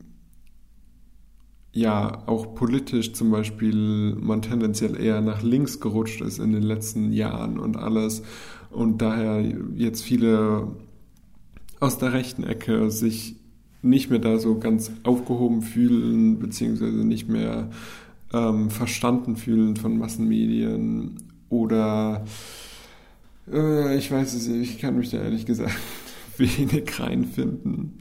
ja, 1.72 2.22
auch 2.28 2.54
politisch 2.54 3.14
zum 3.14 3.32
Beispiel 3.32 4.16
man 4.22 4.44
tendenziell 4.44 4.96
eher 4.96 5.22
nach 5.22 5.42
links 5.42 5.80
gerutscht 5.80 6.22
ist 6.22 6.38
in 6.38 6.52
den 6.52 6.62
letzten 6.62 7.12
Jahren 7.12 7.58
und 7.58 7.76
alles 7.76 8.22
und 8.70 9.02
daher 9.02 9.44
jetzt 9.76 10.04
viele 10.04 10.68
aus 11.80 11.98
der 11.98 12.14
rechten 12.14 12.44
Ecke 12.44 12.92
sich 12.92 13.38
nicht 13.82 14.12
mehr 14.12 14.20
da 14.20 14.38
so 14.38 14.60
ganz 14.60 14.92
aufgehoben 15.02 15.64
fühlen, 15.64 16.38
beziehungsweise 16.38 17.04
nicht 17.04 17.28
mehr 17.28 17.72
ähm, 18.34 18.70
verstanden 18.70 19.36
fühlen 19.36 19.76
von 19.76 19.98
Massenmedien 19.98 21.18
oder 21.50 22.26
äh, 23.52 23.98
ich 23.98 24.12
weiß 24.12 24.34
es 24.34 24.48
nicht, 24.48 24.76
ich 24.76 24.80
kann 24.80 24.98
mich 24.98 25.12
da 25.12 25.18
ehrlich 25.18 25.46
gesagt 25.46 25.76
wenig 26.38 27.00
reinfinden, 27.00 28.00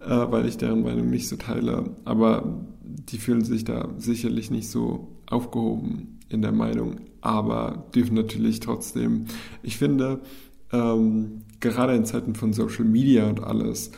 äh, 0.00 0.08
weil 0.08 0.46
ich 0.46 0.58
deren 0.58 0.82
Meinung 0.82 1.10
nicht 1.10 1.28
so 1.28 1.36
teile. 1.36 1.96
Aber 2.04 2.60
die 2.82 3.18
fühlen 3.18 3.44
sich 3.44 3.64
da 3.64 3.88
sicherlich 3.98 4.50
nicht 4.50 4.68
so 4.68 5.08
aufgehoben 5.26 6.18
in 6.28 6.42
der 6.42 6.52
Meinung, 6.52 7.00
aber 7.20 7.86
dürfen 7.94 8.14
natürlich 8.14 8.60
trotzdem. 8.60 9.26
Ich 9.62 9.78
finde, 9.78 10.20
ähm, 10.72 11.42
gerade 11.60 11.94
in 11.94 12.04
Zeiten 12.04 12.34
von 12.34 12.52
Social 12.52 12.84
Media 12.84 13.28
und 13.28 13.42
alles, 13.42 13.90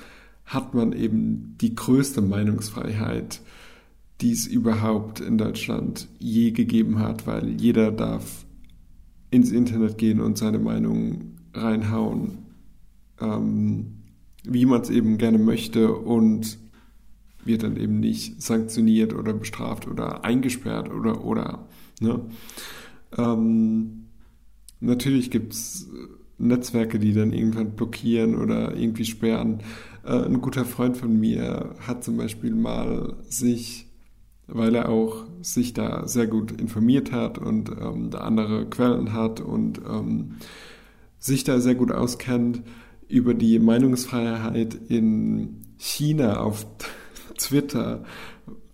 hat 0.44 0.74
man 0.74 0.92
eben 0.92 1.56
die 1.60 1.74
größte 1.74 2.20
Meinungsfreiheit, 2.20 3.40
die 4.22 4.30
es 4.30 4.46
überhaupt 4.46 5.20
in 5.20 5.36
Deutschland 5.36 6.08
je 6.18 6.52
gegeben 6.52 7.00
hat, 7.00 7.26
weil 7.26 7.60
jeder 7.60 7.90
darf 7.90 8.46
ins 9.30 9.50
Internet 9.50 9.98
gehen 9.98 10.20
und 10.20 10.38
seine 10.38 10.60
Meinung 10.60 11.36
reinhauen, 11.52 12.38
ähm, 13.20 13.98
wie 14.44 14.64
man 14.64 14.80
es 14.80 14.90
eben 14.90 15.18
gerne 15.18 15.38
möchte 15.38 15.92
und 15.92 16.58
wird 17.44 17.64
dann 17.64 17.76
eben 17.76 17.98
nicht 17.98 18.40
sanktioniert 18.40 19.12
oder 19.12 19.32
bestraft 19.32 19.88
oder 19.88 20.24
eingesperrt 20.24 20.88
oder 20.90 21.24
oder. 21.24 21.66
Ne? 22.00 22.20
Ähm, 23.18 24.04
natürlich 24.78 25.32
gibt 25.32 25.52
es 25.54 25.90
Netzwerke, 26.38 27.00
die 27.00 27.12
dann 27.12 27.32
irgendwann 27.32 27.72
blockieren 27.72 28.36
oder 28.36 28.76
irgendwie 28.76 29.04
sperren. 29.04 29.60
Äh, 30.04 30.24
ein 30.24 30.40
guter 30.40 30.64
Freund 30.64 30.96
von 30.96 31.18
mir 31.18 31.74
hat 31.80 32.04
zum 32.04 32.16
Beispiel 32.16 32.54
mal 32.54 33.16
sich 33.28 33.91
weil 34.46 34.74
er 34.74 34.88
auch 34.88 35.24
sich 35.40 35.72
da 35.72 36.06
sehr 36.06 36.26
gut 36.26 36.52
informiert 36.60 37.12
hat 37.12 37.38
und 37.38 37.70
ähm, 37.70 38.10
da 38.10 38.18
andere 38.18 38.66
Quellen 38.66 39.12
hat 39.12 39.40
und 39.40 39.80
ähm, 39.88 40.36
sich 41.18 41.44
da 41.44 41.60
sehr 41.60 41.74
gut 41.74 41.92
auskennt 41.92 42.62
über 43.08 43.34
die 43.34 43.58
Meinungsfreiheit 43.58 44.74
in 44.88 45.60
China 45.78 46.40
auf 46.40 46.66
Twitter 47.38 48.04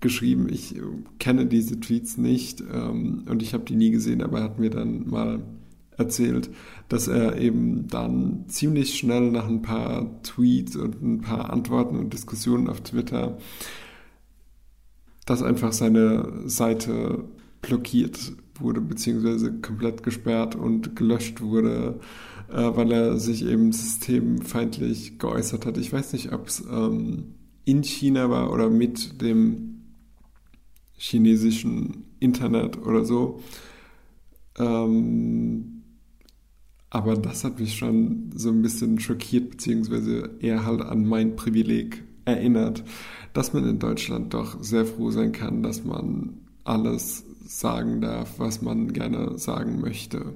geschrieben. 0.00 0.48
Ich 0.50 0.76
kenne 1.18 1.46
diese 1.46 1.80
Tweets 1.80 2.16
nicht 2.16 2.60
ähm, 2.60 3.24
und 3.28 3.42
ich 3.42 3.52
habe 3.52 3.64
die 3.64 3.76
nie 3.76 3.90
gesehen, 3.90 4.22
aber 4.22 4.38
er 4.38 4.44
hat 4.44 4.58
mir 4.58 4.70
dann 4.70 5.08
mal 5.08 5.42
erzählt, 5.96 6.48
dass 6.88 7.08
er 7.08 7.38
eben 7.38 7.88
dann 7.88 8.44
ziemlich 8.46 8.96
schnell 8.96 9.30
nach 9.32 9.48
ein 9.48 9.62
paar 9.62 10.22
Tweets 10.22 10.76
und 10.76 11.02
ein 11.02 11.20
paar 11.20 11.50
Antworten 11.52 11.96
und 11.96 12.12
Diskussionen 12.12 12.68
auf 12.68 12.80
Twitter 12.80 13.36
dass 15.28 15.42
einfach 15.42 15.72
seine 15.72 16.42
Seite 16.46 17.24
blockiert 17.60 18.32
wurde, 18.58 18.80
beziehungsweise 18.80 19.52
komplett 19.60 20.02
gesperrt 20.02 20.56
und 20.56 20.96
gelöscht 20.96 21.42
wurde, 21.42 22.00
äh, 22.50 22.54
weil 22.56 22.90
er 22.92 23.18
sich 23.18 23.44
eben 23.44 23.70
systemfeindlich 23.72 25.18
geäußert 25.18 25.66
hat. 25.66 25.76
Ich 25.76 25.92
weiß 25.92 26.14
nicht, 26.14 26.32
ob 26.32 26.46
es 26.46 26.64
ähm, 26.70 27.34
in 27.66 27.82
China 27.84 28.30
war 28.30 28.50
oder 28.52 28.70
mit 28.70 29.20
dem 29.20 29.82
chinesischen 30.96 32.04
Internet 32.20 32.78
oder 32.78 33.04
so. 33.04 33.42
Ähm, 34.58 35.82
aber 36.88 37.16
das 37.16 37.44
hat 37.44 37.60
mich 37.60 37.76
schon 37.76 38.30
so 38.34 38.48
ein 38.48 38.62
bisschen 38.62 38.98
schockiert, 38.98 39.50
beziehungsweise 39.50 40.30
eher 40.40 40.64
halt 40.64 40.80
an 40.80 41.06
mein 41.06 41.36
Privileg 41.36 42.07
erinnert 42.28 42.84
dass 43.32 43.52
man 43.52 43.68
in 43.68 43.78
Deutschland 43.78 44.34
doch 44.34 44.62
sehr 44.62 44.84
froh 44.84 45.10
sein 45.10 45.30
kann, 45.30 45.62
dass 45.62 45.84
man 45.84 46.40
alles 46.64 47.24
sagen 47.46 48.00
darf, 48.00 48.38
was 48.38 48.62
man 48.62 48.92
gerne 48.92 49.38
sagen 49.38 49.80
möchte. 49.80 50.34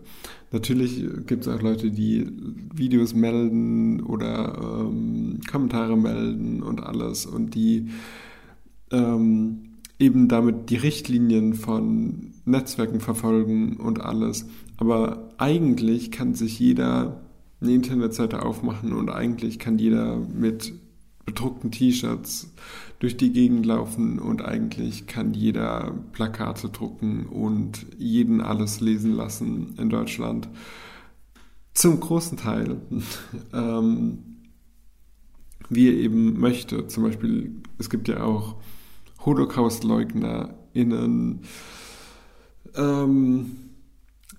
Natürlich 0.50 1.04
gibt 1.26 1.46
es 1.46 1.48
auch 1.48 1.60
Leute, 1.60 1.90
die 1.90 2.26
Videos 2.72 3.12
melden 3.14 4.02
oder 4.02 4.86
ähm, 4.86 5.40
Kommentare 5.50 5.96
melden 5.96 6.62
und 6.62 6.82
alles 6.82 7.26
und 7.26 7.54
die 7.54 7.88
ähm, 8.90 9.78
eben 9.98 10.28
damit 10.28 10.70
die 10.70 10.76
Richtlinien 10.76 11.54
von 11.54 12.32
Netzwerken 12.44 13.00
verfolgen 13.00 13.76
und 13.76 14.00
alles. 14.00 14.46
Aber 14.76 15.30
eigentlich 15.38 16.10
kann 16.12 16.34
sich 16.34 16.58
jeder 16.58 17.20
eine 17.60 17.72
Internetseite 17.72 18.42
aufmachen 18.42 18.92
und 18.92 19.10
eigentlich 19.10 19.58
kann 19.58 19.78
jeder 19.78 20.16
mit 20.16 20.72
bedruckten 21.24 21.70
T-Shirts 21.70 22.52
durch 22.98 23.16
die 23.16 23.32
Gegend 23.32 23.64
laufen 23.66 24.18
und 24.18 24.44
eigentlich 24.44 25.06
kann 25.06 25.32
jeder 25.34 25.94
Plakate 26.12 26.68
drucken 26.68 27.26
und 27.26 27.86
jeden 27.98 28.40
alles 28.40 28.80
lesen 28.80 29.12
lassen 29.12 29.76
in 29.78 29.88
Deutschland. 29.88 30.48
Zum 31.74 32.00
großen 32.00 32.38
Teil, 32.38 32.80
ähm, 33.52 34.18
wie 35.68 35.88
er 35.88 35.94
eben 35.94 36.38
möchte. 36.38 36.86
Zum 36.86 37.02
Beispiel, 37.04 37.62
es 37.78 37.90
gibt 37.90 38.08
ja 38.08 38.22
auch 38.22 38.56
Holocaust-LeugnerInnen, 39.24 41.40
ähm, 42.74 43.56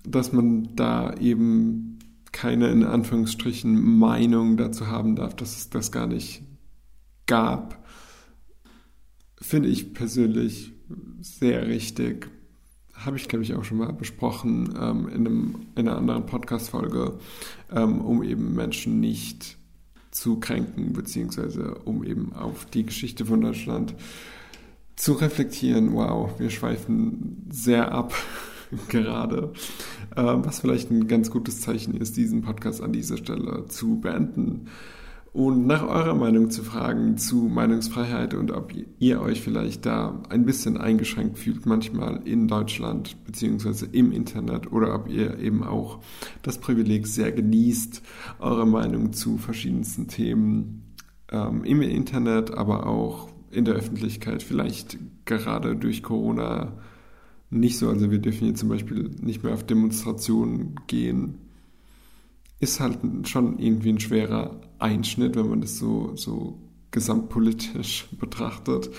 dass 0.06 0.32
man 0.32 0.76
da 0.76 1.14
eben 1.14 1.98
keine 2.32 2.68
in 2.68 2.84
Anführungsstrichen 2.84 3.98
Meinung 3.98 4.56
dazu 4.56 4.86
haben 4.86 5.16
darf, 5.16 5.36
dass 5.36 5.56
es 5.56 5.68
das 5.70 5.92
gar 5.92 6.06
nicht 6.06 6.42
gab, 7.26 7.84
finde 9.40 9.68
ich 9.68 9.94
persönlich 9.94 10.72
sehr 11.20 11.66
richtig. 11.66 12.30
Habe 12.94 13.16
ich, 13.16 13.28
glaube 13.28 13.42
ich, 13.42 13.54
auch 13.54 13.64
schon 13.64 13.78
mal 13.78 13.92
besprochen 13.92 14.74
ähm, 14.80 15.08
in, 15.08 15.26
einem, 15.26 15.54
in 15.74 15.88
einer 15.88 15.98
anderen 15.98 16.26
Podcast-Folge, 16.26 17.18
ähm, 17.72 18.00
um 18.00 18.22
eben 18.22 18.54
Menschen 18.54 19.00
nicht 19.00 19.56
zu 20.10 20.38
kränken, 20.38 20.92
beziehungsweise 20.92 21.74
um 21.84 22.04
eben 22.04 22.32
auf 22.32 22.66
die 22.66 22.86
Geschichte 22.86 23.26
von 23.26 23.40
Deutschland 23.40 23.94
zu 24.94 25.14
reflektieren. 25.14 25.92
Wow, 25.92 26.38
wir 26.38 26.50
schweifen 26.50 27.46
sehr 27.50 27.90
ab 27.90 28.14
gerade, 28.88 29.52
äh, 30.14 30.22
was 30.22 30.60
vielleicht 30.60 30.90
ein 30.90 31.08
ganz 31.08 31.30
gutes 31.30 31.60
Zeichen 31.60 31.96
ist, 31.96 32.16
diesen 32.16 32.42
Podcast 32.42 32.80
an 32.80 32.92
dieser 32.92 33.16
Stelle 33.16 33.66
zu 33.66 34.00
beenden 34.00 34.68
und 35.34 35.66
nach 35.66 35.82
eurer 35.82 36.14
Meinung 36.14 36.48
zu 36.48 36.62
fragen 36.62 37.18
zu 37.18 37.48
Meinungsfreiheit 37.48 38.34
und 38.34 38.52
ob 38.52 38.72
ihr 39.00 39.20
euch 39.20 39.42
vielleicht 39.42 39.84
da 39.84 40.22
ein 40.28 40.46
bisschen 40.46 40.76
eingeschränkt 40.76 41.38
fühlt 41.38 41.66
manchmal 41.66 42.20
in 42.24 42.46
Deutschland 42.46 43.16
beziehungsweise 43.24 43.86
im 43.86 44.12
Internet 44.12 44.70
oder 44.70 44.94
ob 44.94 45.08
ihr 45.08 45.40
eben 45.40 45.64
auch 45.64 45.98
das 46.42 46.58
Privileg 46.58 47.08
sehr 47.08 47.32
genießt, 47.32 48.00
eure 48.38 48.64
Meinung 48.64 49.12
zu 49.12 49.36
verschiedensten 49.36 50.06
Themen 50.06 50.94
ähm, 51.32 51.64
im 51.64 51.82
Internet, 51.82 52.54
aber 52.54 52.86
auch 52.86 53.28
in 53.50 53.64
der 53.64 53.74
Öffentlichkeit, 53.74 54.44
vielleicht 54.44 54.98
gerade 55.24 55.74
durch 55.74 56.04
Corona 56.04 56.74
nicht 57.50 57.78
so. 57.78 57.88
Also 57.88 58.12
wir 58.12 58.20
dürfen 58.20 58.44
hier 58.44 58.54
zum 58.54 58.68
Beispiel 58.68 59.10
nicht 59.20 59.42
mehr 59.42 59.54
auf 59.54 59.66
Demonstrationen 59.66 60.76
gehen 60.86 61.43
ist 62.64 62.80
halt 62.80 62.98
schon 63.28 63.58
irgendwie 63.58 63.90
ein 63.90 64.00
schwerer 64.00 64.60
Einschnitt, 64.78 65.36
wenn 65.36 65.48
man 65.48 65.60
das 65.60 65.78
so, 65.78 66.16
so 66.16 66.58
gesamtpolitisch 66.90 68.08
betrachtet. 68.18 68.90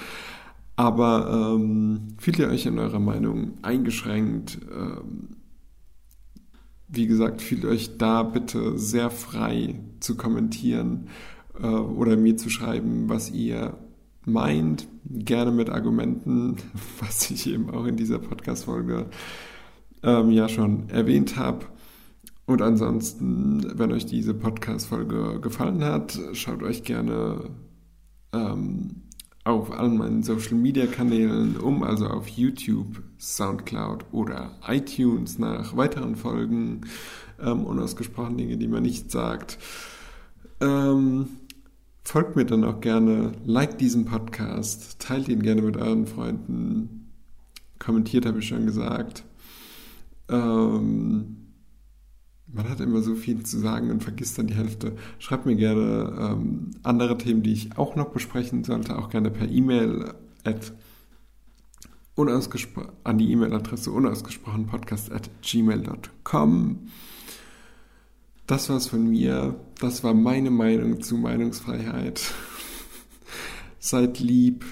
Aber 0.75 1.56
ähm, 1.56 2.15
fühlt 2.17 2.39
ihr 2.39 2.49
euch 2.49 2.65
in 2.65 2.80
eurer 2.80 2.99
Meinung 2.99 3.54
eingeschränkt? 3.62 4.60
Ähm, 4.71 5.38
wie 6.88 7.08
gesagt, 7.08 7.41
fühlt 7.41 7.65
euch 7.65 7.97
da 7.97 8.23
bitte 8.23 8.78
sehr 8.78 9.10
frei 9.10 9.80
zu 9.99 10.15
kommentieren 10.15 11.08
äh, 11.60 11.65
oder 11.65 12.17
mir 12.17 12.38
zu 12.38 12.49
schreiben, 12.49 13.10
was 13.10 13.32
ihr 13.32 13.78
meint. 14.25 14.88
Gerne 15.06 15.51
mit 15.51 15.69
Argumenten, 15.69 16.58
was 16.99 17.32
ich 17.32 17.47
eben 17.47 17.69
auch 17.71 17.86
in 17.86 17.95
dieser 17.95 18.19
Podcast-Folge 18.19 19.08
ähm, 20.04 20.30
ja 20.30 20.47
schon 20.49 20.89
erwähnt 20.89 21.38
habe. 21.38 21.65
Und 22.45 22.62
ansonsten, 22.62 23.65
wenn 23.77 23.91
euch 23.91 24.05
diese 24.05 24.34
Podcast-Folge 24.34 25.39
gefallen 25.41 25.84
hat, 25.84 26.19
schaut 26.34 26.62
euch 26.62 26.84
gerne 26.84 27.49
ähm, 28.34 29.01
auf 29.43 29.71
allen 29.71 29.97
meinen 29.97 30.23
Social-Media-Kanälen 30.23 31.58
um, 31.58 31.84
also 31.84 32.08
auf 32.08 32.27
YouTube, 32.27 33.01
Soundcloud 33.19 34.05
oder 34.12 34.51
iTunes 34.67 35.39
nach 35.39 35.75
weiteren 35.75 36.15
Folgen 36.15 36.81
ähm, 37.39 37.65
unausgesprochen 37.65 38.38
Dinge, 38.38 38.58
die 38.58 38.67
man 38.67 38.84
nicht 38.84 39.12
sagt. 39.12 39.58
Ähm, 40.62 41.27
folgt 42.03 42.36
mir 42.36 42.45
dann 42.45 42.63
auch 42.63 42.79
gerne, 42.79 43.31
liked 43.43 43.81
diesen 43.81 44.05
Podcast, 44.05 44.99
teilt 44.99 45.27
ihn 45.27 45.41
gerne 45.41 45.62
mit 45.62 45.77
euren 45.77 46.05
Freunden, 46.05 47.12
kommentiert, 47.79 48.25
habe 48.25 48.39
ich 48.39 48.47
schon 48.47 48.65
gesagt. 48.65 49.23
Ähm, 50.29 51.44
man 52.56 52.70
hat 52.70 52.80
immer 52.80 53.02
so 53.02 53.15
viel 53.15 53.44
zu 53.44 53.60
sagen 53.60 53.91
und 53.91 54.04
vergisst 54.04 54.38
dann 54.38 54.48
die 54.48 54.56
Hälfte. 54.56 54.94
Schreibt 55.20 55.46
mir 55.46 55.56
gerne 55.56 56.15
ähm, 56.20 56.72
andere 56.84 57.18
Themen, 57.18 57.44
die 57.44 57.54
ich 57.54 57.78
auch 57.78 57.96
noch 57.96 58.10
besprechen 58.10 58.63
sollte, 58.63 58.98
auch 58.98 59.10
gerne 59.10 59.30
per 59.30 59.50
E-Mail 59.50 60.13
an 63.04 63.18
die 63.18 63.32
E-Mail-Adresse 63.32 63.91
unausgesprochen 63.91 64.68
podcast 64.68 65.12
at 65.12 65.30
gmail.com. 65.41 66.88
Das 68.48 68.70
war's 68.70 68.88
von 68.88 69.10
mir. 69.10 69.60
Das 69.80 70.04
war 70.04 70.13
meine 70.13 70.52
Meinung 70.52 71.02
zu 71.02 71.18
Meinungsfreiheit. 71.18 72.22
Seid 73.80 74.20
lieb. 74.20 74.65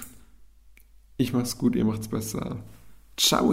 Ich 1.16 1.32
mach's 1.32 1.58
gut, 1.58 1.76
ihr 1.76 1.84
macht's 1.84 2.08
besser. 2.08 2.62
Ciao. 3.16 3.52